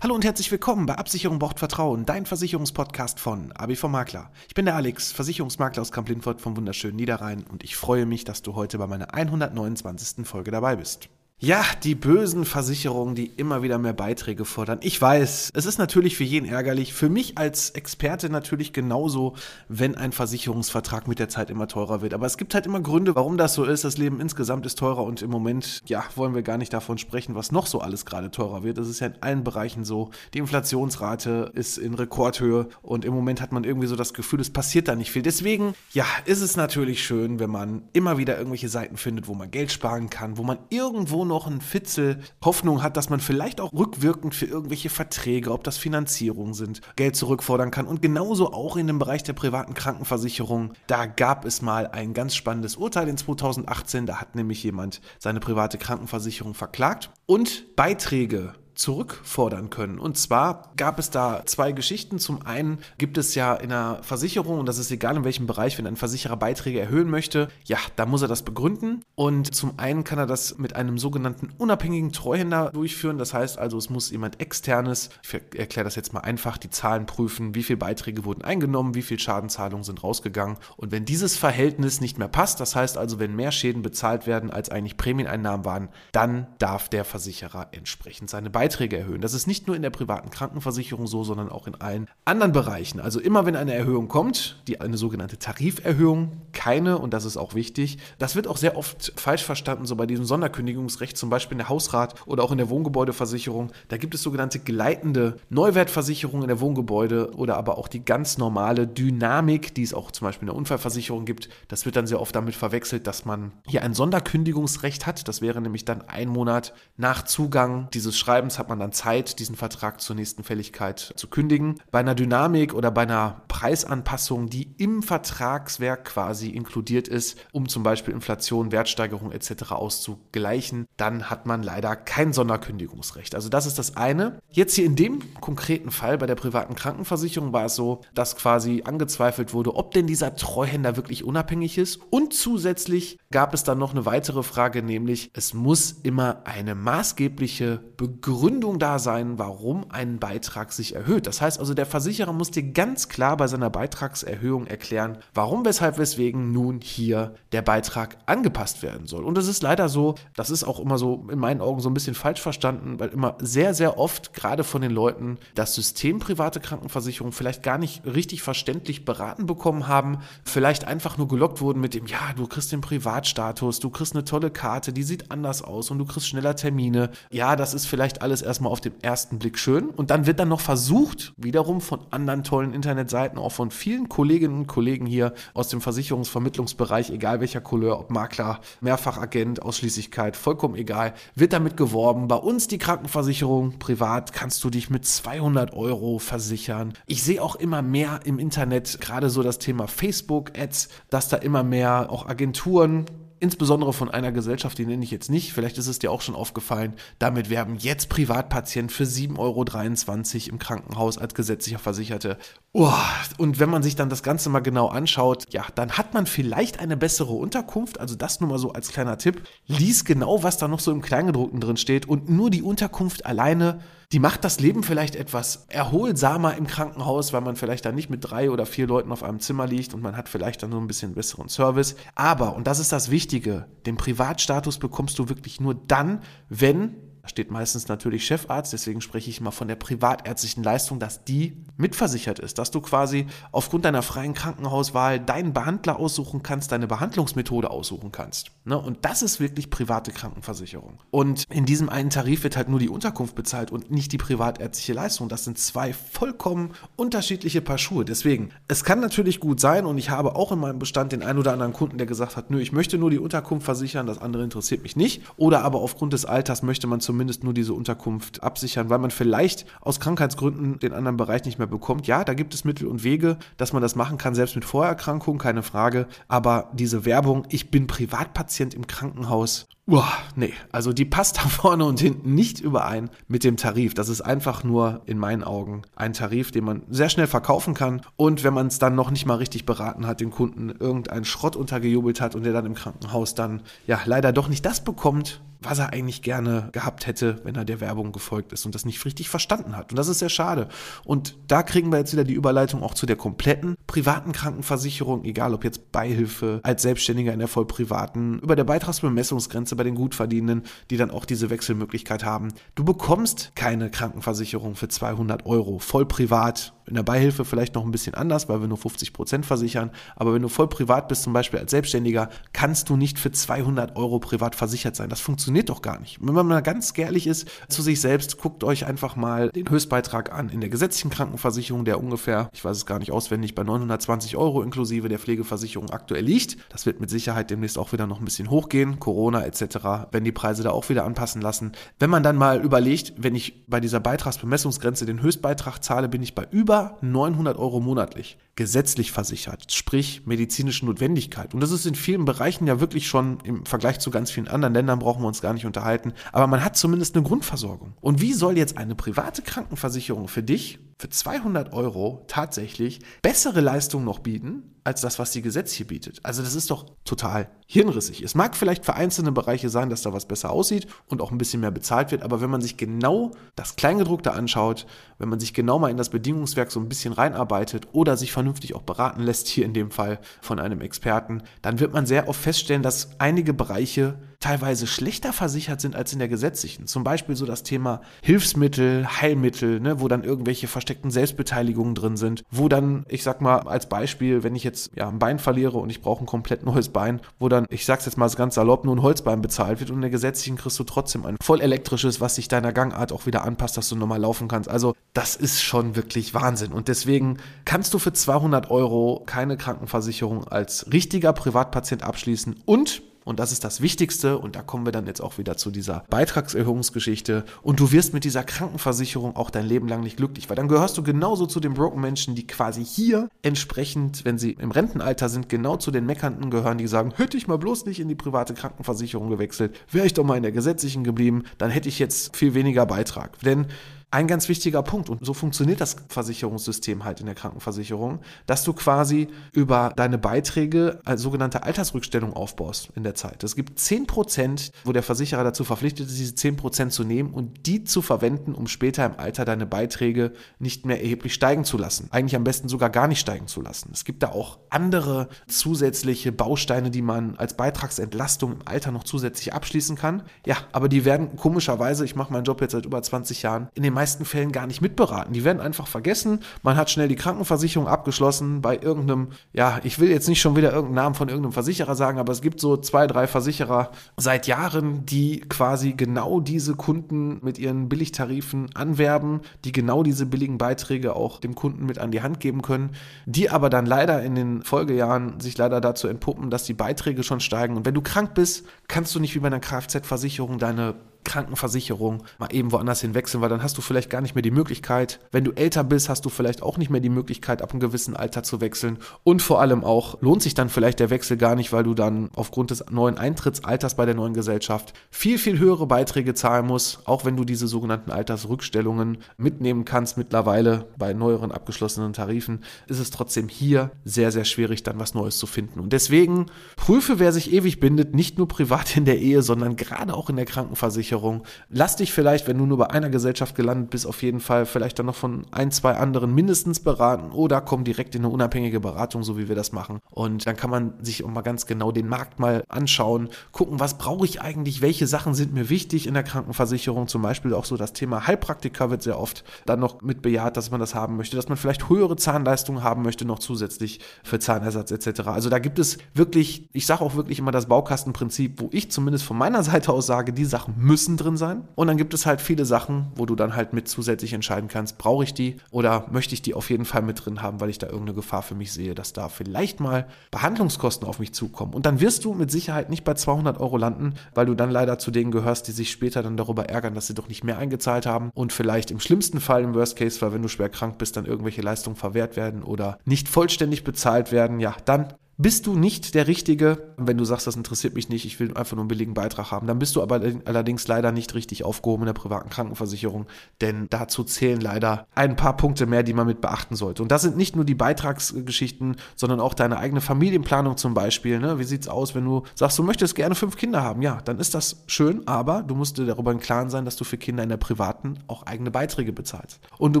Hallo 0.00 0.14
und 0.14 0.24
herzlich 0.24 0.52
willkommen 0.52 0.86
bei 0.86 0.94
Absicherung 0.94 1.40
braucht 1.40 1.58
Vertrauen, 1.58 2.06
dein 2.06 2.24
Versicherungspodcast 2.24 3.18
von 3.18 3.50
ABV 3.50 3.88
Makler. 3.88 4.30
Ich 4.46 4.54
bin 4.54 4.64
der 4.64 4.76
Alex, 4.76 5.10
Versicherungsmakler 5.10 5.82
aus 5.82 5.90
Kamp-Lindfort 5.90 6.40
vom 6.40 6.56
wunderschönen 6.56 6.94
Niederrhein 6.94 7.42
und 7.50 7.64
ich 7.64 7.74
freue 7.74 8.06
mich, 8.06 8.22
dass 8.22 8.42
du 8.42 8.54
heute 8.54 8.78
bei 8.78 8.86
meiner 8.86 9.12
129. 9.12 10.24
Folge 10.24 10.52
dabei 10.52 10.76
bist. 10.76 11.08
Ja, 11.40 11.64
die 11.84 11.94
bösen 11.94 12.44
Versicherungen, 12.44 13.14
die 13.14 13.26
immer 13.26 13.62
wieder 13.62 13.78
mehr 13.78 13.92
Beiträge 13.92 14.44
fordern. 14.44 14.80
Ich 14.82 15.00
weiß, 15.00 15.52
es 15.54 15.66
ist 15.66 15.78
natürlich 15.78 16.16
für 16.16 16.24
jeden 16.24 16.48
ärgerlich. 16.48 16.92
Für 16.92 17.08
mich 17.08 17.38
als 17.38 17.70
Experte 17.70 18.28
natürlich 18.28 18.72
genauso, 18.72 19.36
wenn 19.68 19.94
ein 19.94 20.10
Versicherungsvertrag 20.10 21.06
mit 21.06 21.20
der 21.20 21.28
Zeit 21.28 21.48
immer 21.50 21.68
teurer 21.68 22.02
wird. 22.02 22.12
Aber 22.12 22.26
es 22.26 22.38
gibt 22.38 22.54
halt 22.54 22.66
immer 22.66 22.80
Gründe, 22.80 23.14
warum 23.14 23.36
das 23.36 23.54
so 23.54 23.62
ist. 23.62 23.84
Das 23.84 23.98
Leben 23.98 24.20
insgesamt 24.20 24.66
ist 24.66 24.80
teurer 24.80 25.04
und 25.04 25.22
im 25.22 25.30
Moment, 25.30 25.82
ja, 25.86 26.02
wollen 26.16 26.34
wir 26.34 26.42
gar 26.42 26.58
nicht 26.58 26.72
davon 26.72 26.98
sprechen, 26.98 27.36
was 27.36 27.52
noch 27.52 27.66
so 27.66 27.80
alles 27.80 28.04
gerade 28.04 28.32
teurer 28.32 28.64
wird. 28.64 28.76
Das 28.76 28.88
ist 28.88 28.98
ja 28.98 29.06
in 29.06 29.22
allen 29.22 29.44
Bereichen 29.44 29.84
so. 29.84 30.10
Die 30.34 30.38
Inflationsrate 30.38 31.52
ist 31.54 31.78
in 31.78 31.94
Rekordhöhe 31.94 32.66
und 32.82 33.04
im 33.04 33.14
Moment 33.14 33.40
hat 33.40 33.52
man 33.52 33.62
irgendwie 33.62 33.86
so 33.86 33.94
das 33.94 34.12
Gefühl, 34.12 34.40
es 34.40 34.50
passiert 34.50 34.88
da 34.88 34.96
nicht 34.96 35.12
viel. 35.12 35.22
Deswegen, 35.22 35.74
ja, 35.92 36.06
ist 36.24 36.40
es 36.42 36.56
natürlich 36.56 37.04
schön, 37.04 37.38
wenn 37.38 37.50
man 37.50 37.82
immer 37.92 38.18
wieder 38.18 38.36
irgendwelche 38.36 38.68
Seiten 38.68 38.96
findet, 38.96 39.28
wo 39.28 39.34
man 39.34 39.52
Geld 39.52 39.70
sparen 39.70 40.10
kann, 40.10 40.36
wo 40.36 40.42
man 40.42 40.58
irgendwo 40.70 41.27
noch 41.28 41.46
ein 41.46 41.60
Fitzel 41.60 42.18
Hoffnung 42.44 42.82
hat, 42.82 42.96
dass 42.96 43.10
man 43.10 43.20
vielleicht 43.20 43.60
auch 43.60 43.72
rückwirkend 43.72 44.34
für 44.34 44.46
irgendwelche 44.46 44.90
Verträge, 44.90 45.52
ob 45.52 45.62
das 45.62 45.78
Finanzierungen 45.78 46.54
sind, 46.54 46.80
Geld 46.96 47.14
zurückfordern 47.14 47.70
kann. 47.70 47.86
Und 47.86 48.02
genauso 48.02 48.52
auch 48.52 48.76
in 48.76 48.86
dem 48.86 48.98
Bereich 48.98 49.22
der 49.22 49.34
privaten 49.34 49.74
Krankenversicherung. 49.74 50.72
Da 50.86 51.06
gab 51.06 51.44
es 51.44 51.62
mal 51.62 51.86
ein 51.86 52.14
ganz 52.14 52.34
spannendes 52.34 52.76
Urteil 52.76 53.08
in 53.08 53.16
2018. 53.16 54.06
Da 54.06 54.20
hat 54.20 54.34
nämlich 54.34 54.62
jemand 54.64 55.00
seine 55.18 55.40
private 55.40 55.78
Krankenversicherung 55.78 56.54
verklagt 56.54 57.10
und 57.26 57.76
Beiträge 57.76 58.54
zurückfordern 58.78 59.70
können. 59.70 59.98
Und 59.98 60.16
zwar 60.16 60.70
gab 60.76 61.00
es 61.00 61.10
da 61.10 61.42
zwei 61.46 61.72
Geschichten. 61.72 62.20
Zum 62.20 62.46
einen 62.46 62.78
gibt 62.96 63.18
es 63.18 63.34
ja 63.34 63.54
in 63.54 63.72
einer 63.72 64.02
Versicherung, 64.04 64.60
und 64.60 64.66
das 64.66 64.78
ist 64.78 64.92
egal 64.92 65.16
in 65.16 65.24
welchem 65.24 65.48
Bereich, 65.48 65.76
wenn 65.78 65.86
ein 65.86 65.96
Versicherer 65.96 66.36
Beiträge 66.36 66.78
erhöhen 66.78 67.10
möchte, 67.10 67.48
ja, 67.64 67.78
da 67.96 68.06
muss 68.06 68.22
er 68.22 68.28
das 68.28 68.42
begründen. 68.42 69.04
Und 69.16 69.52
zum 69.52 69.80
einen 69.80 70.04
kann 70.04 70.20
er 70.20 70.26
das 70.26 70.58
mit 70.58 70.76
einem 70.76 70.96
sogenannten 70.96 71.50
unabhängigen 71.58 72.12
Treuhänder 72.12 72.70
durchführen. 72.70 73.18
Das 73.18 73.34
heißt 73.34 73.58
also, 73.58 73.76
es 73.78 73.90
muss 73.90 74.10
jemand 74.10 74.40
externes, 74.40 75.10
ich 75.24 75.58
erkläre 75.58 75.84
das 75.84 75.96
jetzt 75.96 76.12
mal 76.12 76.20
einfach, 76.20 76.56
die 76.56 76.70
Zahlen 76.70 77.06
prüfen, 77.06 77.56
wie 77.56 77.64
viele 77.64 77.78
Beiträge 77.78 78.24
wurden 78.24 78.42
eingenommen, 78.42 78.94
wie 78.94 79.02
viele 79.02 79.18
Schadenzahlungen 79.18 79.82
sind 79.82 80.04
rausgegangen. 80.04 80.56
Und 80.76 80.92
wenn 80.92 81.04
dieses 81.04 81.36
Verhältnis 81.36 82.00
nicht 82.00 82.16
mehr 82.16 82.28
passt, 82.28 82.60
das 82.60 82.76
heißt 82.76 82.96
also, 82.96 83.18
wenn 83.18 83.34
mehr 83.34 83.50
Schäden 83.50 83.82
bezahlt 83.82 84.28
werden, 84.28 84.52
als 84.52 84.70
eigentlich 84.70 84.96
Prämieneinnahmen 84.96 85.64
waren, 85.66 85.88
dann 86.12 86.46
darf 86.60 86.88
der 86.88 87.04
Versicherer 87.04 87.70
entsprechend 87.72 88.30
seine 88.30 88.50
Beiträge 88.50 88.67
Beiträge 88.68 88.98
erhöhen. 88.98 89.22
Das 89.22 89.32
ist 89.32 89.46
nicht 89.46 89.66
nur 89.66 89.76
in 89.76 89.80
der 89.80 89.88
privaten 89.88 90.28
Krankenversicherung 90.28 91.06
so, 91.06 91.24
sondern 91.24 91.48
auch 91.48 91.66
in 91.66 91.74
allen 91.76 92.06
anderen 92.26 92.52
Bereichen. 92.52 93.00
Also 93.00 93.18
immer 93.18 93.46
wenn 93.46 93.56
eine 93.56 93.72
Erhöhung 93.72 94.08
kommt, 94.08 94.62
die 94.68 94.78
eine 94.82 94.98
sogenannte 94.98 95.38
Tariferhöhung, 95.38 96.32
keine, 96.52 96.98
und 96.98 97.14
das 97.14 97.24
ist 97.24 97.38
auch 97.38 97.54
wichtig, 97.54 97.96
das 98.18 98.36
wird 98.36 98.46
auch 98.46 98.58
sehr 98.58 98.76
oft 98.76 99.14
falsch 99.16 99.42
verstanden, 99.42 99.86
so 99.86 99.96
bei 99.96 100.04
diesem 100.04 100.26
Sonderkündigungsrecht, 100.26 101.16
zum 101.16 101.30
Beispiel 101.30 101.54
in 101.54 101.60
der 101.60 101.70
Hausrat 101.70 102.14
oder 102.26 102.44
auch 102.44 102.52
in 102.52 102.58
der 102.58 102.68
Wohngebäudeversicherung. 102.68 103.72
Da 103.88 103.96
gibt 103.96 104.14
es 104.14 104.22
sogenannte 104.22 104.58
gleitende 104.58 105.38
Neuwertversicherung 105.48 106.42
in 106.42 106.48
der 106.48 106.60
Wohngebäude 106.60 107.34
oder 107.36 107.56
aber 107.56 107.78
auch 107.78 107.88
die 107.88 108.04
ganz 108.04 108.36
normale 108.36 108.86
Dynamik, 108.86 109.74
die 109.74 109.82
es 109.82 109.94
auch 109.94 110.10
zum 110.10 110.26
Beispiel 110.26 110.46
in 110.46 110.52
der 110.52 110.56
Unfallversicherung 110.56 111.24
gibt. 111.24 111.48
Das 111.68 111.86
wird 111.86 111.96
dann 111.96 112.06
sehr 112.06 112.20
oft 112.20 112.36
damit 112.36 112.54
verwechselt, 112.54 113.06
dass 113.06 113.24
man 113.24 113.52
hier 113.66 113.82
ein 113.82 113.94
Sonderkündigungsrecht 113.94 115.06
hat. 115.06 115.26
Das 115.26 115.40
wäre 115.40 115.62
nämlich 115.62 115.86
dann 115.86 116.02
ein 116.06 116.28
Monat 116.28 116.74
nach 116.98 117.22
Zugang 117.22 117.88
dieses 117.94 118.18
Schreibens 118.18 118.57
hat 118.58 118.68
man 118.68 118.78
dann 118.78 118.92
Zeit, 118.92 119.38
diesen 119.38 119.56
Vertrag 119.56 120.00
zur 120.00 120.16
nächsten 120.16 120.44
Fälligkeit 120.44 121.12
zu 121.16 121.28
kündigen. 121.28 121.80
Bei 121.90 122.00
einer 122.00 122.14
Dynamik 122.14 122.74
oder 122.74 122.90
bei 122.90 123.02
einer 123.02 123.42
Preisanpassung, 123.48 124.48
die 124.48 124.74
im 124.78 125.02
Vertragswerk 125.02 126.04
quasi 126.04 126.50
inkludiert 126.50 127.08
ist, 127.08 127.38
um 127.52 127.68
zum 127.68 127.82
Beispiel 127.82 128.14
Inflation, 128.14 128.72
Wertsteigerung 128.72 129.32
etc. 129.32 129.72
auszugleichen, 129.72 130.86
dann 130.96 131.30
hat 131.30 131.46
man 131.46 131.62
leider 131.62 131.96
kein 131.96 132.32
Sonderkündigungsrecht. 132.32 133.34
Also 133.34 133.48
das 133.48 133.66
ist 133.66 133.78
das 133.78 133.96
eine. 133.96 134.40
Jetzt 134.50 134.74
hier 134.74 134.86
in 134.86 134.96
dem 134.96 135.34
konkreten 135.40 135.90
Fall 135.90 136.18
bei 136.18 136.26
der 136.26 136.34
privaten 136.34 136.74
Krankenversicherung 136.74 137.52
war 137.52 137.66
es 137.66 137.74
so, 137.74 138.00
dass 138.14 138.36
quasi 138.36 138.82
angezweifelt 138.84 139.52
wurde, 139.52 139.74
ob 139.74 139.92
denn 139.92 140.06
dieser 140.06 140.34
Treuhänder 140.34 140.96
wirklich 140.96 141.24
unabhängig 141.24 141.78
ist. 141.78 142.00
Und 142.10 142.34
zusätzlich 142.34 143.18
gab 143.30 143.54
es 143.54 143.64
dann 143.64 143.78
noch 143.78 143.92
eine 143.92 144.06
weitere 144.06 144.42
Frage, 144.42 144.82
nämlich 144.82 145.30
es 145.34 145.54
muss 145.54 145.92
immer 146.02 146.42
eine 146.44 146.74
maßgebliche 146.74 147.80
Begründung 147.96 148.37
Begründung 148.38 148.78
da 148.78 149.00
sein, 149.00 149.36
warum 149.36 149.86
ein 149.88 150.20
Beitrag 150.20 150.72
sich 150.72 150.94
erhöht. 150.94 151.26
Das 151.26 151.40
heißt 151.40 151.58
also, 151.58 151.74
der 151.74 151.86
Versicherer 151.86 152.32
muss 152.32 152.52
dir 152.52 152.62
ganz 152.62 153.08
klar 153.08 153.36
bei 153.36 153.48
seiner 153.48 153.68
Beitragserhöhung 153.68 154.68
erklären, 154.68 155.18
warum, 155.34 155.64
weshalb, 155.64 155.98
weswegen 155.98 156.52
nun 156.52 156.80
hier 156.80 157.34
der 157.50 157.62
Beitrag 157.62 158.16
angepasst 158.26 158.84
werden 158.84 159.08
soll. 159.08 159.24
Und 159.24 159.36
es 159.38 159.48
ist 159.48 159.64
leider 159.64 159.88
so, 159.88 160.14
das 160.36 160.50
ist 160.50 160.62
auch 160.62 160.78
immer 160.78 160.98
so 160.98 161.26
in 161.32 161.40
meinen 161.40 161.60
Augen 161.60 161.80
so 161.80 161.90
ein 161.90 161.94
bisschen 161.94 162.14
falsch 162.14 162.40
verstanden, 162.40 163.00
weil 163.00 163.08
immer 163.08 163.36
sehr, 163.40 163.74
sehr 163.74 163.98
oft 163.98 164.34
gerade 164.34 164.62
von 164.62 164.82
den 164.82 164.92
Leuten 164.92 165.38
das 165.56 165.74
System 165.74 166.20
private 166.20 166.60
Krankenversicherung 166.60 167.32
vielleicht 167.32 167.64
gar 167.64 167.76
nicht 167.76 168.06
richtig 168.06 168.42
verständlich 168.42 169.04
beraten 169.04 169.46
bekommen 169.46 169.88
haben, 169.88 170.18
vielleicht 170.44 170.84
einfach 170.84 171.18
nur 171.18 171.26
gelockt 171.26 171.60
wurden 171.60 171.80
mit 171.80 171.92
dem, 171.92 172.06
ja, 172.06 172.20
du 172.36 172.46
kriegst 172.46 172.70
den 172.70 172.82
Privatstatus, 172.82 173.80
du 173.80 173.90
kriegst 173.90 174.14
eine 174.14 174.24
tolle 174.24 174.52
Karte, 174.52 174.92
die 174.92 175.02
sieht 175.02 175.32
anders 175.32 175.60
aus 175.60 175.90
und 175.90 175.98
du 175.98 176.04
kriegst 176.04 176.28
schneller 176.28 176.54
Termine. 176.54 177.10
Ja, 177.32 177.56
das 177.56 177.74
ist 177.74 177.86
vielleicht 177.86 178.22
alles 178.22 178.27
alles 178.28 178.42
erstmal 178.42 178.70
auf 178.70 178.82
den 178.82 178.92
ersten 179.02 179.38
Blick 179.38 179.58
schön 179.58 179.88
und 179.88 180.10
dann 180.10 180.26
wird 180.26 180.38
dann 180.38 180.50
noch 180.50 180.60
versucht, 180.60 181.32
wiederum 181.38 181.80
von 181.80 182.00
anderen 182.10 182.44
tollen 182.44 182.74
Internetseiten, 182.74 183.38
auch 183.38 183.52
von 183.52 183.70
vielen 183.70 184.10
Kolleginnen 184.10 184.54
und 184.54 184.66
Kollegen 184.66 185.06
hier 185.06 185.32
aus 185.54 185.68
dem 185.68 185.80
Versicherungsvermittlungsbereich, 185.80 187.08
egal 187.10 187.40
welcher 187.40 187.62
Couleur, 187.62 187.98
ob 187.98 188.10
Makler, 188.10 188.60
Mehrfachagent, 188.82 189.62
Ausschließlichkeit, 189.62 190.36
vollkommen 190.36 190.74
egal, 190.74 191.14
wird 191.34 191.54
damit 191.54 191.78
geworben. 191.78 192.28
Bei 192.28 192.36
uns 192.36 192.68
die 192.68 192.76
Krankenversicherung, 192.76 193.78
privat 193.78 194.34
kannst 194.34 194.62
du 194.62 194.68
dich 194.68 194.90
mit 194.90 195.06
200 195.06 195.72
Euro 195.72 196.18
versichern. 196.18 196.92
Ich 197.06 197.22
sehe 197.22 197.42
auch 197.42 197.56
immer 197.56 197.80
mehr 197.80 198.20
im 198.24 198.38
Internet, 198.38 199.00
gerade 199.00 199.30
so 199.30 199.42
das 199.42 199.58
Thema 199.58 199.86
Facebook-Ads, 199.86 200.90
dass 201.08 201.30
da 201.30 201.38
immer 201.38 201.62
mehr 201.62 202.10
auch 202.10 202.28
Agenturen 202.28 203.06
insbesondere 203.40 203.92
von 203.92 204.10
einer 204.10 204.32
Gesellschaft, 204.32 204.78
die 204.78 204.86
nenne 204.86 205.04
ich 205.04 205.10
jetzt 205.10 205.30
nicht, 205.30 205.52
vielleicht 205.52 205.78
ist 205.78 205.86
es 205.86 205.98
dir 205.98 206.10
auch 206.10 206.20
schon 206.20 206.34
aufgefallen, 206.34 206.94
damit 207.18 207.50
werben 207.50 207.76
jetzt 207.78 208.08
Privatpatienten 208.08 208.90
für 208.90 209.04
7,23 209.04 209.38
Euro 209.38 210.50
im 210.50 210.58
Krankenhaus 210.58 211.18
als 211.18 211.34
gesetzlicher 211.34 211.78
Versicherte. 211.78 212.38
Oh, 212.72 212.92
und 213.38 213.58
wenn 213.58 213.70
man 213.70 213.82
sich 213.82 213.96
dann 213.96 214.10
das 214.10 214.22
Ganze 214.22 214.50
mal 214.50 214.60
genau 214.60 214.88
anschaut, 214.88 215.44
ja, 215.50 215.64
dann 215.74 215.92
hat 215.92 216.14
man 216.14 216.26
vielleicht 216.26 216.80
eine 216.80 216.96
bessere 216.96 217.32
Unterkunft. 217.32 218.00
Also 218.00 218.14
das 218.14 218.40
nur 218.40 218.50
mal 218.50 218.58
so 218.58 218.72
als 218.72 218.90
kleiner 218.90 219.18
Tipp. 219.18 219.42
Lies 219.66 220.04
genau, 220.04 220.42
was 220.42 220.58
da 220.58 220.68
noch 220.68 220.80
so 220.80 220.92
im 220.92 221.02
Kleingedruckten 221.02 221.60
drin 221.60 221.76
steht 221.76 222.06
und 222.06 222.28
nur 222.28 222.50
die 222.50 222.62
Unterkunft 222.62 223.26
alleine 223.26 223.80
die 224.12 224.20
macht 224.20 224.42
das 224.42 224.58
Leben 224.58 224.82
vielleicht 224.82 225.16
etwas 225.16 225.66
erholsamer 225.68 226.56
im 226.56 226.66
Krankenhaus, 226.66 227.34
weil 227.34 227.42
man 227.42 227.56
vielleicht 227.56 227.84
dann 227.84 227.94
nicht 227.94 228.08
mit 228.08 228.20
drei 228.22 228.50
oder 228.50 228.64
vier 228.64 228.86
Leuten 228.86 229.12
auf 229.12 229.22
einem 229.22 229.38
Zimmer 229.40 229.66
liegt 229.66 229.92
und 229.92 230.02
man 230.02 230.16
hat 230.16 230.30
vielleicht 230.30 230.62
dann 230.62 230.72
so 230.72 230.78
ein 230.78 230.86
bisschen 230.86 231.14
besseren 231.14 231.50
Service. 231.50 231.94
Aber, 232.14 232.56
und 232.56 232.66
das 232.66 232.78
ist 232.78 232.90
das 232.90 233.10
Wichtige, 233.10 233.66
den 233.84 233.98
Privatstatus 233.98 234.78
bekommst 234.78 235.18
du 235.18 235.28
wirklich 235.28 235.60
nur 235.60 235.74
dann, 235.74 236.22
wenn 236.48 236.96
steht 237.30 237.50
meistens 237.50 237.88
natürlich 237.88 238.26
Chefarzt, 238.26 238.72
deswegen 238.72 239.00
spreche 239.00 239.30
ich 239.30 239.40
mal 239.40 239.50
von 239.50 239.68
der 239.68 239.76
privatärztlichen 239.76 240.62
Leistung, 240.62 240.98
dass 240.98 241.24
die 241.24 241.64
mitversichert 241.76 242.38
ist, 242.38 242.58
dass 242.58 242.70
du 242.70 242.80
quasi 242.80 243.26
aufgrund 243.52 243.84
deiner 243.84 244.02
freien 244.02 244.34
Krankenhauswahl 244.34 245.20
deinen 245.20 245.52
Behandler 245.52 245.98
aussuchen 245.98 246.42
kannst, 246.42 246.72
deine 246.72 246.86
Behandlungsmethode 246.86 247.70
aussuchen 247.70 248.12
kannst. 248.12 248.50
Ne? 248.64 248.78
Und 248.78 249.04
das 249.04 249.22
ist 249.22 249.40
wirklich 249.40 249.70
private 249.70 250.10
Krankenversicherung. 250.10 250.98
Und 251.10 251.44
in 251.50 251.66
diesem 251.66 251.88
einen 251.88 252.10
Tarif 252.10 252.44
wird 252.44 252.56
halt 252.56 252.68
nur 252.68 252.80
die 252.80 252.88
Unterkunft 252.88 253.34
bezahlt 253.34 253.70
und 253.70 253.90
nicht 253.90 254.12
die 254.12 254.18
privatärztliche 254.18 254.92
Leistung. 254.92 255.28
Das 255.28 255.44
sind 255.44 255.58
zwei 255.58 255.92
vollkommen 255.92 256.72
unterschiedliche 256.96 257.60
Paar 257.60 257.78
Schuhe. 257.78 258.04
Deswegen, 258.04 258.50
es 258.66 258.84
kann 258.84 259.00
natürlich 259.00 259.40
gut 259.40 259.60
sein 259.60 259.86
und 259.86 259.98
ich 259.98 260.10
habe 260.10 260.34
auch 260.36 260.52
in 260.52 260.58
meinem 260.58 260.78
Bestand 260.78 261.12
den 261.12 261.22
einen 261.22 261.38
oder 261.38 261.52
anderen 261.52 261.72
Kunden, 261.72 261.98
der 261.98 262.06
gesagt 262.06 262.36
hat, 262.36 262.50
nö, 262.50 262.60
ich 262.60 262.72
möchte 262.72 262.98
nur 262.98 263.10
die 263.10 263.18
Unterkunft 263.18 263.64
versichern, 263.64 264.06
das 264.06 264.18
andere 264.18 264.44
interessiert 264.44 264.82
mich 264.82 264.96
nicht. 264.96 265.22
Oder 265.36 265.62
aber 265.62 265.80
aufgrund 265.80 266.12
des 266.12 266.24
Alters 266.24 266.62
möchte 266.62 266.86
man 266.86 267.00
zum 267.00 267.17
zumindest 267.18 267.42
nur 267.42 267.52
diese 267.52 267.74
Unterkunft 267.74 268.44
absichern, 268.44 268.90
weil 268.90 269.00
man 269.00 269.10
vielleicht 269.10 269.66
aus 269.80 269.98
Krankheitsgründen 269.98 270.78
den 270.78 270.92
anderen 270.92 271.16
Bereich 271.16 271.44
nicht 271.44 271.58
mehr 271.58 271.66
bekommt. 271.66 272.06
Ja, 272.06 272.22
da 272.22 272.32
gibt 272.32 272.54
es 272.54 272.64
Mittel 272.64 272.86
und 272.86 273.02
Wege, 273.02 273.38
dass 273.56 273.72
man 273.72 273.82
das 273.82 273.96
machen 273.96 274.18
kann, 274.18 274.36
selbst 274.36 274.54
mit 274.54 274.64
Vorerkrankungen, 274.64 275.40
keine 275.40 275.64
Frage. 275.64 276.06
Aber 276.28 276.70
diese 276.74 277.04
Werbung, 277.04 277.44
ich 277.48 277.72
bin 277.72 277.88
Privatpatient 277.88 278.72
im 278.72 278.86
Krankenhaus, 278.86 279.66
Uah, 279.90 280.12
nee, 280.36 280.52
also 280.70 280.92
die 280.92 281.06
passt 281.06 281.38
da 281.38 281.40
vorne 281.48 281.86
und 281.86 281.98
hinten 281.98 282.34
nicht 282.34 282.60
überein 282.60 283.08
mit 283.26 283.42
dem 283.42 283.56
Tarif. 283.56 283.94
Das 283.94 284.10
ist 284.10 284.20
einfach 284.20 284.62
nur 284.62 285.00
in 285.06 285.16
meinen 285.16 285.42
Augen 285.42 285.80
ein 285.96 286.12
Tarif, 286.12 286.50
den 286.50 286.64
man 286.64 286.82
sehr 286.90 287.08
schnell 287.08 287.26
verkaufen 287.26 287.72
kann. 287.72 288.02
Und 288.16 288.44
wenn 288.44 288.52
man 288.52 288.66
es 288.66 288.78
dann 288.78 288.94
noch 288.94 289.10
nicht 289.10 289.24
mal 289.24 289.36
richtig 289.36 289.64
beraten 289.64 290.06
hat, 290.06 290.20
den 290.20 290.30
Kunden 290.30 290.68
irgendeinen 290.78 291.24
Schrott 291.24 291.56
untergejubelt 291.56 292.20
hat 292.20 292.34
und 292.34 292.42
der 292.42 292.52
dann 292.52 292.66
im 292.66 292.74
Krankenhaus 292.74 293.34
dann 293.34 293.62
ja 293.86 293.98
leider 294.04 294.30
doch 294.32 294.48
nicht 294.48 294.66
das 294.66 294.84
bekommt, 294.84 295.40
was 295.60 295.78
er 295.78 295.92
eigentlich 295.92 296.22
gerne 296.22 296.68
gehabt 296.72 297.06
hätte, 297.06 297.40
wenn 297.44 297.56
er 297.56 297.64
der 297.64 297.80
Werbung 297.80 298.12
gefolgt 298.12 298.52
ist 298.52 298.64
und 298.64 298.74
das 298.74 298.84
nicht 298.84 299.04
richtig 299.04 299.28
verstanden 299.28 299.76
hat. 299.76 299.90
Und 299.90 299.96
das 299.96 300.08
ist 300.08 300.20
sehr 300.20 300.28
schade. 300.28 300.68
Und 301.04 301.36
da 301.48 301.62
kriegen 301.62 301.90
wir 301.90 301.98
jetzt 301.98 302.12
wieder 302.12 302.24
die 302.24 302.34
Überleitung 302.34 302.82
auch 302.82 302.94
zu 302.94 303.06
der 303.06 303.16
kompletten 303.16 303.76
privaten 303.86 304.32
Krankenversicherung, 304.32 305.24
egal 305.24 305.54
ob 305.54 305.64
jetzt 305.64 305.90
Beihilfe 305.90 306.60
als 306.62 306.82
Selbstständiger 306.82 307.32
in 307.32 307.38
der 307.38 307.48
vollprivaten, 307.48 308.38
über 308.40 308.56
der 308.56 308.64
Beitragsbemessungsgrenze 308.64 309.74
bei 309.78 309.84
den 309.84 309.94
Gutverdienenden, 309.94 310.68
die 310.90 310.98
dann 310.98 311.10
auch 311.10 311.24
diese 311.24 311.48
Wechselmöglichkeit 311.48 312.24
haben. 312.24 312.48
Du 312.74 312.84
bekommst 312.84 313.52
keine 313.54 313.90
Krankenversicherung 313.90 314.74
für 314.74 314.88
200 314.88 315.46
Euro, 315.46 315.78
voll 315.78 316.04
privat 316.04 316.74
in 316.88 316.94
der 316.94 317.02
Beihilfe 317.02 317.44
vielleicht 317.44 317.74
noch 317.74 317.84
ein 317.84 317.90
bisschen 317.90 318.14
anders, 318.14 318.48
weil 318.48 318.60
wir 318.60 318.68
nur 318.68 318.78
50 318.78 319.12
Prozent 319.12 319.46
versichern. 319.46 319.90
Aber 320.16 320.34
wenn 320.34 320.42
du 320.42 320.48
voll 320.48 320.68
privat 320.68 321.08
bist, 321.08 321.22
zum 321.22 321.32
Beispiel 321.32 321.60
als 321.60 321.70
Selbstständiger, 321.70 322.30
kannst 322.52 322.88
du 322.88 322.96
nicht 322.96 323.18
für 323.18 323.30
200 323.30 323.96
Euro 323.96 324.18
privat 324.18 324.54
versichert 324.54 324.96
sein. 324.96 325.08
Das 325.08 325.20
funktioniert 325.20 325.68
doch 325.68 325.82
gar 325.82 326.00
nicht. 326.00 326.18
Wenn 326.20 326.34
man 326.34 326.46
mal 326.46 326.62
ganz 326.62 326.92
ehrlich 326.96 327.26
ist 327.26 327.48
zu 327.68 327.82
sich 327.82 328.00
selbst, 328.00 328.38
guckt 328.38 328.64
euch 328.64 328.86
einfach 328.86 329.16
mal 329.16 329.50
den 329.50 329.68
Höchstbeitrag 329.68 330.32
an 330.32 330.48
in 330.48 330.60
der 330.60 330.70
gesetzlichen 330.70 331.10
Krankenversicherung, 331.10 331.84
der 331.84 332.02
ungefähr, 332.02 332.50
ich 332.52 332.64
weiß 332.64 332.76
es 332.76 332.86
gar 332.86 332.98
nicht 332.98 333.12
auswendig, 333.12 333.54
bei 333.54 333.62
920 333.62 334.36
Euro 334.36 334.62
inklusive 334.62 335.08
der 335.08 335.18
Pflegeversicherung 335.18 335.90
aktuell 335.90 336.24
liegt. 336.24 336.56
Das 336.70 336.86
wird 336.86 337.00
mit 337.00 337.10
Sicherheit 337.10 337.50
demnächst 337.50 337.78
auch 337.78 337.92
wieder 337.92 338.06
noch 338.06 338.20
ein 338.20 338.24
bisschen 338.24 338.50
hochgehen. 338.50 338.98
Corona 338.98 339.44
etc. 339.44 340.08
wenn 340.10 340.24
die 340.24 340.32
Preise 340.32 340.62
da 340.62 340.70
auch 340.70 340.88
wieder 340.88 341.04
anpassen 341.04 341.42
lassen. 341.42 341.72
Wenn 341.98 342.10
man 342.10 342.22
dann 342.22 342.36
mal 342.36 342.60
überlegt, 342.60 343.12
wenn 343.16 343.34
ich 343.34 343.66
bei 343.66 343.80
dieser 343.80 344.00
Beitragsbemessungsgrenze 344.00 345.06
den 345.06 345.22
Höchstbeitrag 345.22 345.82
zahle, 345.82 346.08
bin 346.08 346.22
ich 346.22 346.34
bei 346.34 346.46
über 346.50 346.77
über 346.78 346.96
900 347.00 347.58
Euro 347.58 347.80
monatlich 347.80 348.38
gesetzlich 348.56 349.12
versichert, 349.12 349.72
sprich 349.72 350.22
medizinische 350.26 350.84
Notwendigkeit. 350.84 351.54
Und 351.54 351.60
das 351.60 351.70
ist 351.70 351.86
in 351.86 351.94
vielen 351.94 352.24
Bereichen 352.24 352.66
ja 352.66 352.80
wirklich 352.80 353.06
schon 353.06 353.38
im 353.44 353.64
Vergleich 353.64 354.00
zu 354.00 354.10
ganz 354.10 354.30
vielen 354.30 354.48
anderen 354.48 354.74
Ländern, 354.74 354.98
brauchen 354.98 355.22
wir 355.22 355.28
uns 355.28 355.40
gar 355.40 355.54
nicht 355.54 355.64
unterhalten. 355.64 356.12
Aber 356.32 356.48
man 356.48 356.64
hat 356.64 356.76
zumindest 356.76 357.14
eine 357.14 357.24
Grundversorgung. 357.24 357.94
Und 358.00 358.20
wie 358.20 358.32
soll 358.32 358.58
jetzt 358.58 358.76
eine 358.76 358.96
private 358.96 359.42
Krankenversicherung 359.42 360.26
für 360.26 360.42
dich 360.42 360.80
für 360.98 361.08
200 361.08 361.72
Euro 361.72 362.24
tatsächlich 362.26 363.00
bessere 363.22 363.60
Leistungen 363.60 364.04
noch 364.04 364.18
bieten, 364.18 364.74
als 364.82 365.00
das, 365.00 365.18
was 365.20 365.30
die 365.30 365.42
Gesetz 365.42 365.70
hier 365.72 365.86
bietet. 365.86 366.18
Also 366.24 366.42
das 366.42 366.56
ist 366.56 366.70
doch 366.70 366.86
total 367.04 367.48
hirnrissig. 367.66 368.22
Es 368.22 368.34
mag 368.34 368.56
vielleicht 368.56 368.84
für 368.84 368.94
einzelne 368.94 369.30
Bereiche 369.30 369.68
sein, 369.68 369.90
dass 369.90 370.02
da 370.02 370.12
was 370.12 370.26
besser 370.26 370.50
aussieht 370.50 370.88
und 371.06 371.20
auch 371.20 371.30
ein 371.30 371.38
bisschen 371.38 371.60
mehr 371.60 371.70
bezahlt 371.70 372.10
wird, 372.10 372.22
aber 372.22 372.40
wenn 372.40 372.50
man 372.50 372.62
sich 372.62 372.76
genau 372.76 373.30
das 373.54 373.76
Kleingedruckte 373.76 374.32
anschaut, 374.32 374.86
wenn 375.18 375.28
man 375.28 375.38
sich 375.38 375.54
genau 375.54 375.78
mal 375.78 375.90
in 375.90 375.98
das 375.98 376.08
Bedingungswerk 376.08 376.72
so 376.72 376.80
ein 376.80 376.88
bisschen 376.88 377.12
reinarbeitet 377.12 377.88
oder 377.92 378.16
sich 378.16 378.32
vernünftig 378.32 378.74
auch 378.74 378.82
beraten 378.82 379.22
lässt, 379.22 379.46
hier 379.46 379.66
in 379.66 379.74
dem 379.74 379.90
Fall 379.92 380.18
von 380.40 380.58
einem 380.58 380.80
Experten, 380.80 381.42
dann 381.62 381.78
wird 381.78 381.92
man 381.92 382.06
sehr 382.06 382.28
oft 382.28 382.40
feststellen, 382.40 382.82
dass 382.82 383.10
einige 383.18 383.54
Bereiche 383.54 384.18
teilweise 384.40 384.86
schlechter 384.86 385.32
versichert 385.32 385.80
sind 385.80 385.96
als 385.96 386.12
in 386.12 386.20
der 386.20 386.28
gesetzlichen. 386.28 386.86
Zum 386.86 387.02
Beispiel 387.02 387.34
so 387.34 387.44
das 387.44 387.64
Thema 387.64 388.02
Hilfsmittel, 388.22 389.06
Heilmittel, 389.20 389.80
ne, 389.80 390.00
wo 390.00 390.08
dann 390.08 390.22
irgendwelche 390.22 390.68
versteckten 390.68 391.10
Selbstbeteiligungen 391.10 391.94
drin 391.94 392.16
sind, 392.16 392.44
wo 392.50 392.68
dann, 392.68 393.04
ich 393.08 393.22
sag 393.22 393.40
mal 393.40 393.58
als 393.60 393.88
Beispiel, 393.88 394.44
wenn 394.44 394.54
ich 394.54 394.64
jetzt 394.64 394.92
ja, 394.94 395.08
ein 395.08 395.18
Bein 395.18 395.38
verliere 395.38 395.78
und 395.78 395.90
ich 395.90 396.00
brauche 396.00 396.22
ein 396.22 396.26
komplett 396.26 396.64
neues 396.64 396.90
Bein, 396.90 397.20
wo 397.38 397.48
dann, 397.48 397.66
ich 397.70 397.84
sag's 397.84 398.06
jetzt 398.06 398.16
mal 398.16 398.28
ganz 398.28 398.54
salopp, 398.54 398.84
nur 398.84 398.94
ein 398.94 399.02
Holzbein 399.02 399.42
bezahlt 399.42 399.80
wird 399.80 399.90
und 399.90 399.96
in 399.96 400.02
der 400.02 400.10
gesetzlichen 400.10 400.56
kriegst 400.56 400.78
du 400.78 400.84
trotzdem 400.84 401.24
ein 401.24 401.36
voll 401.42 401.60
elektrisches, 401.60 402.20
was 402.20 402.36
sich 402.36 402.46
deiner 402.46 402.72
Gangart 402.72 403.10
auch 403.10 403.26
wieder 403.26 403.42
anpasst, 403.42 403.76
dass 403.76 403.88
du 403.88 403.96
normal 403.96 404.20
laufen 404.20 404.48
kannst. 404.48 404.68
Also 404.68 404.94
das 405.14 405.34
ist 405.34 405.62
schon 405.62 405.96
wirklich 405.96 406.34
Wahnsinn 406.34 406.72
und 406.72 406.88
deswegen 406.88 407.38
kannst 407.64 407.94
du 407.94 407.98
für 407.98 408.12
200 408.12 408.70
Euro 408.70 409.22
keine 409.26 409.56
Krankenversicherung 409.56 410.46
als 410.46 410.92
richtiger 410.92 411.32
Privatpatient 411.32 412.02
abschließen 412.04 412.56
und 412.66 413.02
und 413.28 413.38
das 413.38 413.52
ist 413.52 413.62
das 413.62 413.82
Wichtigste. 413.82 414.38
Und 414.38 414.56
da 414.56 414.62
kommen 414.62 414.86
wir 414.86 414.92
dann 414.92 415.06
jetzt 415.06 415.20
auch 415.20 415.36
wieder 415.36 415.58
zu 415.58 415.70
dieser 415.70 416.04
Beitragserhöhungsgeschichte. 416.08 417.44
Und 417.60 417.78
du 417.78 417.92
wirst 417.92 418.14
mit 418.14 418.24
dieser 418.24 418.42
Krankenversicherung 418.42 419.36
auch 419.36 419.50
dein 419.50 419.66
Leben 419.66 419.86
lang 419.86 420.00
nicht 420.00 420.16
glücklich, 420.16 420.48
weil 420.48 420.56
dann 420.56 420.66
gehörst 420.66 420.96
du 420.96 421.02
genauso 421.02 421.44
zu 421.44 421.60
den 421.60 421.74
broken 421.74 422.00
Menschen, 422.00 422.34
die 422.34 422.46
quasi 422.46 422.82
hier 422.82 423.28
entsprechend, 423.42 424.24
wenn 424.24 424.38
sie 424.38 424.52
im 424.52 424.70
Rentenalter 424.70 425.28
sind, 425.28 425.50
genau 425.50 425.76
zu 425.76 425.90
den 425.90 426.06
Meckernden 426.06 426.50
gehören, 426.50 426.78
die 426.78 426.86
sagen, 426.86 427.12
hätte 427.16 427.36
ich 427.36 427.46
mal 427.46 427.58
bloß 427.58 427.84
nicht 427.84 428.00
in 428.00 428.08
die 428.08 428.14
private 428.14 428.54
Krankenversicherung 428.54 429.28
gewechselt, 429.28 429.76
wäre 429.92 430.06
ich 430.06 430.14
doch 430.14 430.24
mal 430.24 430.38
in 430.38 430.42
der 430.42 430.52
gesetzlichen 430.52 431.04
geblieben, 431.04 431.44
dann 431.58 431.70
hätte 431.70 431.90
ich 431.90 431.98
jetzt 431.98 432.34
viel 432.34 432.54
weniger 432.54 432.86
Beitrag. 432.86 433.38
Denn 433.40 433.66
ein 434.10 434.26
ganz 434.26 434.48
wichtiger 434.48 434.82
Punkt. 434.82 435.10
Und 435.10 435.24
so 435.24 435.34
funktioniert 435.34 435.80
das 435.80 435.96
Versicherungssystem 436.08 437.04
halt 437.04 437.20
in 437.20 437.26
der 437.26 437.34
Krankenversicherung, 437.34 438.20
dass 438.46 438.64
du 438.64 438.72
quasi 438.72 439.28
über 439.52 439.92
deine 439.96 440.16
Beiträge 440.16 441.00
als 441.04 441.20
sogenannte 441.20 441.62
Altersrückstellung 441.62 442.32
aufbaust 442.32 442.90
in 442.94 443.02
der 443.02 443.14
Zeit. 443.14 443.44
Es 443.44 443.54
gibt 443.54 443.78
10 443.78 444.06
Prozent, 444.06 444.72
wo 444.84 444.92
der 444.92 445.02
Versicherer 445.02 445.44
dazu 445.44 445.64
verpflichtet 445.64 446.06
ist, 446.06 446.18
diese 446.18 446.34
10 446.34 446.56
Prozent 446.56 446.92
zu 446.92 447.04
nehmen 447.04 447.34
und 447.34 447.66
die 447.66 447.84
zu 447.84 448.00
verwenden, 448.00 448.54
um 448.54 448.66
später 448.66 449.04
im 449.04 449.18
Alter 449.18 449.44
deine 449.44 449.66
Beiträge 449.66 450.32
nicht 450.58 450.86
mehr 450.86 451.02
erheblich 451.02 451.34
steigen 451.34 451.64
zu 451.64 451.76
lassen. 451.76 452.08
Eigentlich 452.10 452.36
am 452.36 452.44
besten 452.44 452.68
sogar 452.68 452.88
gar 452.88 453.08
nicht 453.08 453.20
steigen 453.20 453.46
zu 453.46 453.60
lassen. 453.60 453.90
Es 453.92 454.04
gibt 454.04 454.22
da 454.22 454.30
auch 454.30 454.58
andere 454.70 455.28
zusätzliche 455.48 456.32
Bausteine, 456.32 456.90
die 456.90 457.02
man 457.02 457.36
als 457.36 457.54
Beitragsentlastung 457.54 458.52
im 458.52 458.58
Alter 458.64 458.90
noch 458.90 459.04
zusätzlich 459.04 459.52
abschließen 459.52 459.96
kann. 459.96 460.22
Ja, 460.46 460.56
aber 460.72 460.88
die 460.88 461.04
werden 461.04 461.36
komischerweise, 461.36 462.06
ich 462.06 462.16
mache 462.16 462.32
meinen 462.32 462.44
Job 462.44 462.62
jetzt 462.62 462.72
seit 462.72 462.86
über 462.86 463.02
20 463.02 463.42
Jahren, 463.42 463.68
in 463.74 463.82
den 463.82 463.97
meisten 463.98 464.24
Fällen 464.24 464.52
gar 464.52 464.68
nicht 464.68 464.80
mitberaten. 464.80 465.32
Die 465.32 465.42
werden 465.42 465.60
einfach 465.60 465.88
vergessen. 465.88 466.38
Man 466.62 466.76
hat 466.76 466.88
schnell 466.88 467.08
die 467.08 467.16
Krankenversicherung 467.16 467.88
abgeschlossen 467.88 468.62
bei 468.62 468.76
irgendeinem, 468.76 469.30
ja, 469.52 469.80
ich 469.82 469.98
will 469.98 470.08
jetzt 470.08 470.28
nicht 470.28 470.40
schon 470.40 470.54
wieder 470.54 470.70
irgendeinen 470.70 470.94
Namen 470.94 471.14
von 471.16 471.28
irgendeinem 471.28 471.52
Versicherer 471.52 471.96
sagen, 471.96 472.20
aber 472.20 472.32
es 472.32 472.40
gibt 472.40 472.60
so 472.60 472.76
zwei, 472.76 473.08
drei 473.08 473.26
Versicherer 473.26 473.90
seit 474.16 474.46
Jahren, 474.46 475.04
die 475.04 475.40
quasi 475.40 475.94
genau 475.94 476.38
diese 476.38 476.76
Kunden 476.76 477.40
mit 477.42 477.58
ihren 477.58 477.88
Billigtarifen 477.88 478.70
anwerben, 478.76 479.40
die 479.64 479.72
genau 479.72 480.04
diese 480.04 480.26
billigen 480.26 480.58
Beiträge 480.58 481.16
auch 481.16 481.40
dem 481.40 481.56
Kunden 481.56 481.84
mit 481.84 481.98
an 481.98 482.12
die 482.12 482.22
Hand 482.22 482.38
geben 482.38 482.62
können, 482.62 482.90
die 483.26 483.50
aber 483.50 483.68
dann 483.68 483.84
leider 483.84 484.22
in 484.22 484.36
den 484.36 484.62
Folgejahren 484.62 485.40
sich 485.40 485.58
leider 485.58 485.80
dazu 485.80 486.06
entpuppen, 486.06 486.50
dass 486.50 486.62
die 486.62 486.74
Beiträge 486.74 487.24
schon 487.24 487.40
steigen. 487.40 487.76
Und 487.76 487.84
wenn 487.84 487.94
du 487.94 488.00
krank 488.00 488.34
bist, 488.34 488.64
kannst 488.86 489.12
du 489.16 489.18
nicht 489.18 489.34
wie 489.34 489.40
bei 489.40 489.48
einer 489.48 489.58
Kfz-Versicherung 489.58 490.58
deine 490.58 490.94
Krankenversicherung 491.24 492.22
mal 492.38 492.48
eben 492.52 492.72
woanders 492.72 493.00
hin 493.00 493.14
wechseln, 493.14 493.40
weil 493.40 493.48
dann 493.48 493.62
hast 493.62 493.76
du 493.76 493.82
vielleicht 493.82 494.10
gar 494.10 494.20
nicht 494.20 494.34
mehr 494.34 494.42
die 494.42 494.50
Möglichkeit. 494.50 495.20
Wenn 495.30 495.44
du 495.44 495.52
älter 495.52 495.84
bist, 495.84 496.08
hast 496.08 496.24
du 496.24 496.30
vielleicht 496.30 496.62
auch 496.62 496.78
nicht 496.78 496.90
mehr 496.90 497.00
die 497.00 497.08
Möglichkeit, 497.10 497.62
ab 497.62 497.70
einem 497.70 497.80
gewissen 497.80 498.16
Alter 498.16 498.42
zu 498.42 498.60
wechseln. 498.60 498.98
Und 499.24 499.42
vor 499.42 499.60
allem 499.60 499.84
auch 499.84 500.20
lohnt 500.22 500.42
sich 500.42 500.54
dann 500.54 500.68
vielleicht 500.68 501.00
der 501.00 501.10
Wechsel 501.10 501.36
gar 501.36 501.54
nicht, 501.54 501.72
weil 501.72 501.84
du 501.84 501.94
dann 501.94 502.30
aufgrund 502.34 502.70
des 502.70 502.84
neuen 502.90 503.18
Eintrittsalters 503.18 503.96
bei 503.96 504.06
der 504.06 504.14
neuen 504.14 504.34
Gesellschaft 504.34 504.94
viel, 505.10 505.38
viel 505.38 505.58
höhere 505.58 505.86
Beiträge 505.86 506.34
zahlen 506.34 506.66
musst, 506.66 507.06
auch 507.06 507.24
wenn 507.24 507.36
du 507.36 507.44
diese 507.44 507.68
sogenannten 507.68 508.10
Altersrückstellungen 508.10 509.18
mitnehmen 509.36 509.84
kannst. 509.84 510.16
Mittlerweile 510.16 510.86
bei 510.96 511.12
neueren 511.12 511.52
abgeschlossenen 511.52 512.12
Tarifen 512.12 512.64
ist 512.86 512.98
es 512.98 513.10
trotzdem 513.10 513.48
hier 513.48 513.90
sehr, 514.04 514.32
sehr 514.32 514.44
schwierig, 514.44 514.82
dann 514.82 514.98
was 514.98 515.14
Neues 515.14 515.38
zu 515.38 515.46
finden. 515.46 515.80
Und 515.80 515.92
deswegen 515.92 516.46
prüfe, 516.76 517.18
wer 517.18 517.32
sich 517.32 517.52
ewig 517.52 517.80
bindet, 517.80 518.14
nicht 518.14 518.38
nur 518.38 518.48
privat 518.48 518.96
in 518.96 519.04
der 519.04 519.18
Ehe, 519.18 519.42
sondern 519.42 519.76
gerade 519.76 520.14
auch 520.14 520.30
in 520.30 520.36
der 520.36 520.46
Krankenversicherung 520.46 521.07
Versicherung. 521.08 521.42
Lass 521.70 521.96
dich 521.96 522.12
vielleicht, 522.12 522.46
wenn 522.46 522.58
du 522.58 522.66
nur 522.66 522.78
bei 522.78 522.90
einer 522.90 523.08
Gesellschaft 523.08 523.54
gelandet 523.54 523.90
bist, 523.90 524.06
auf 524.06 524.22
jeden 524.22 524.40
Fall 524.40 524.66
vielleicht 524.66 524.98
dann 524.98 525.06
noch 525.06 525.14
von 525.14 525.46
ein, 525.50 525.70
zwei 525.70 525.94
anderen 525.94 526.34
mindestens 526.34 526.80
beraten 526.80 527.30
oder 527.30 527.60
komm 527.60 527.84
direkt 527.84 528.14
in 528.14 528.24
eine 528.24 528.32
unabhängige 528.32 528.80
Beratung, 528.80 529.22
so 529.22 529.38
wie 529.38 529.48
wir 529.48 529.56
das 529.56 529.72
machen. 529.72 530.00
Und 530.10 530.46
dann 530.46 530.56
kann 530.56 530.70
man 530.70 530.92
sich 531.02 531.24
auch 531.24 531.28
mal 531.28 531.40
ganz 531.42 531.66
genau 531.66 531.92
den 531.92 532.08
Markt 532.08 532.38
mal 532.38 532.62
anschauen, 532.68 533.28
gucken, 533.52 533.80
was 533.80 533.98
brauche 533.98 534.26
ich 534.26 534.42
eigentlich, 534.42 534.82
welche 534.82 535.06
Sachen 535.06 535.34
sind 535.34 535.54
mir 535.54 535.70
wichtig 535.70 536.06
in 536.06 536.14
der 536.14 536.22
Krankenversicherung. 536.22 537.08
Zum 537.08 537.22
Beispiel 537.22 537.54
auch 537.54 537.64
so 537.64 537.76
das 537.76 537.92
Thema 537.92 538.26
Heilpraktiker 538.26 538.90
wird 538.90 539.02
sehr 539.02 539.18
oft 539.18 539.44
dann 539.66 539.80
noch 539.80 540.02
mit 540.02 540.22
bejaht, 540.22 540.56
dass 540.56 540.70
man 540.70 540.80
das 540.80 540.94
haben 540.94 541.16
möchte, 541.16 541.36
dass 541.36 541.48
man 541.48 541.56
vielleicht 541.56 541.88
höhere 541.88 542.16
Zahnleistungen 542.16 542.82
haben 542.82 543.02
möchte, 543.02 543.24
noch 543.24 543.38
zusätzlich 543.38 544.00
für 544.22 544.38
Zahnersatz 544.38 544.90
etc. 544.90 545.20
Also 545.28 545.48
da 545.48 545.58
gibt 545.58 545.78
es 545.78 545.98
wirklich, 546.14 546.68
ich 546.72 546.86
sage 546.86 547.02
auch 547.02 547.14
wirklich 547.14 547.38
immer 547.38 547.52
das 547.52 547.66
Baukastenprinzip, 547.66 548.60
wo 548.60 548.68
ich 548.72 548.90
zumindest 548.90 549.24
von 549.24 549.38
meiner 549.38 549.62
Seite 549.62 549.92
aus 549.92 550.06
sage, 550.06 550.32
die 550.32 550.44
Sachen 550.44 550.74
müssen 550.76 550.97
müssen 550.98 551.16
drin 551.16 551.36
sein. 551.36 551.68
Und 551.76 551.86
dann 551.86 551.96
gibt 551.96 552.12
es 552.12 552.26
halt 552.26 552.40
viele 552.40 552.64
Sachen, 552.64 553.12
wo 553.14 553.24
du 553.24 553.36
dann 553.36 553.54
halt 553.54 553.72
mit 553.72 553.86
zusätzlich 553.86 554.32
entscheiden 554.32 554.68
kannst, 554.68 554.98
brauche 554.98 555.22
ich 555.22 555.32
die 555.32 555.58
oder 555.70 556.06
möchte 556.10 556.34
ich 556.34 556.42
die 556.42 556.54
auf 556.54 556.70
jeden 556.70 556.84
Fall 556.84 557.02
mit 557.02 557.24
drin 557.24 557.40
haben, 557.40 557.60
weil 557.60 557.70
ich 557.70 557.78
da 557.78 557.86
irgendeine 557.86 558.14
Gefahr 558.14 558.42
für 558.42 558.56
mich 558.56 558.72
sehe, 558.72 558.96
dass 558.96 559.12
da 559.12 559.28
vielleicht 559.28 559.78
mal 559.78 560.08
Behandlungskosten 560.32 561.06
auf 561.06 561.20
mich 561.20 561.32
zukommen. 561.32 561.72
Und 561.72 561.86
dann 561.86 562.00
wirst 562.00 562.24
du 562.24 562.34
mit 562.34 562.50
Sicherheit 562.50 562.90
nicht 562.90 563.04
bei 563.04 563.14
200 563.14 563.60
Euro 563.60 563.76
landen, 563.76 564.14
weil 564.34 564.46
du 564.46 564.56
dann 564.56 564.72
leider 564.72 564.98
zu 564.98 565.12
denen 565.12 565.30
gehörst, 565.30 565.68
die 565.68 565.72
sich 565.72 565.92
später 565.92 566.24
dann 566.24 566.36
darüber 566.36 566.68
ärgern, 566.68 566.94
dass 566.94 567.06
sie 567.06 567.14
doch 567.14 567.28
nicht 567.28 567.44
mehr 567.44 567.58
eingezahlt 567.58 568.04
haben 568.04 568.32
und 568.34 568.52
vielleicht 568.52 568.90
im 568.90 568.98
schlimmsten 568.98 569.38
Fall, 569.38 569.62
im 569.62 569.74
Worst 569.74 569.94
Case, 569.94 570.20
weil 570.20 570.32
wenn 570.32 570.42
du 570.42 570.48
schwer 570.48 570.68
krank 570.68 570.98
bist, 570.98 571.16
dann 571.16 571.26
irgendwelche 571.26 571.62
Leistungen 571.62 571.94
verwehrt 571.94 572.34
werden 572.34 572.64
oder 572.64 572.98
nicht 573.04 573.28
vollständig 573.28 573.84
bezahlt 573.84 574.32
werden. 574.32 574.58
Ja, 574.58 574.74
dann 574.84 575.14
bist 575.40 575.68
du 575.68 575.74
nicht 575.74 576.16
der 576.16 576.26
Richtige, 576.26 576.92
wenn 576.96 577.16
du 577.16 577.24
sagst, 577.24 577.46
das 577.46 577.54
interessiert 577.54 577.94
mich 577.94 578.08
nicht, 578.08 578.26
ich 578.26 578.40
will 578.40 578.56
einfach 578.56 578.72
nur 578.72 578.82
einen 578.82 578.88
billigen 578.88 579.14
Beitrag 579.14 579.52
haben, 579.52 579.68
dann 579.68 579.78
bist 579.78 579.94
du 579.94 580.02
aber 580.02 580.20
allerdings 580.44 580.88
leider 580.88 581.12
nicht 581.12 581.32
richtig 581.34 581.64
aufgehoben 581.64 582.02
in 582.02 582.06
der 582.06 582.12
privaten 582.12 582.50
Krankenversicherung, 582.50 583.26
denn 583.60 583.86
dazu 583.88 584.24
zählen 584.24 584.60
leider 584.60 585.06
ein 585.14 585.36
paar 585.36 585.56
Punkte 585.56 585.86
mehr, 585.86 586.02
die 586.02 586.12
man 586.12 586.26
mit 586.26 586.40
beachten 586.40 586.74
sollte. 586.74 587.04
Und 587.04 587.12
das 587.12 587.22
sind 587.22 587.36
nicht 587.36 587.54
nur 587.54 587.64
die 587.64 587.76
Beitragsgeschichten, 587.76 588.96
sondern 589.14 589.38
auch 589.38 589.54
deine 589.54 589.78
eigene 589.78 590.00
Familienplanung 590.00 590.76
zum 590.76 590.92
Beispiel. 590.92 591.38
Ne? 591.38 591.60
Wie 591.60 591.64
sieht's 591.64 591.86
aus, 591.86 592.16
wenn 592.16 592.24
du 592.24 592.42
sagst, 592.56 592.76
du 592.76 592.82
möchtest 592.82 593.14
gerne 593.14 593.36
fünf 593.36 593.56
Kinder 593.56 593.84
haben? 593.84 594.02
Ja, 594.02 594.18
dann 594.24 594.40
ist 594.40 594.56
das 594.56 594.82
schön, 594.88 595.22
aber 595.28 595.62
du 595.62 595.76
musst 595.76 595.98
dir 595.98 596.06
darüber 596.06 596.32
im 596.32 596.40
Klaren 596.40 596.68
sein, 596.68 596.84
dass 596.84 596.96
du 596.96 597.04
für 597.04 597.16
Kinder 597.16 597.44
in 597.44 597.48
der 597.48 597.58
privaten 597.58 598.18
auch 598.26 598.42
eigene 598.42 598.72
Beiträge 598.72 599.12
bezahlst. 599.12 599.60
Und 599.78 599.94
du 599.94 600.00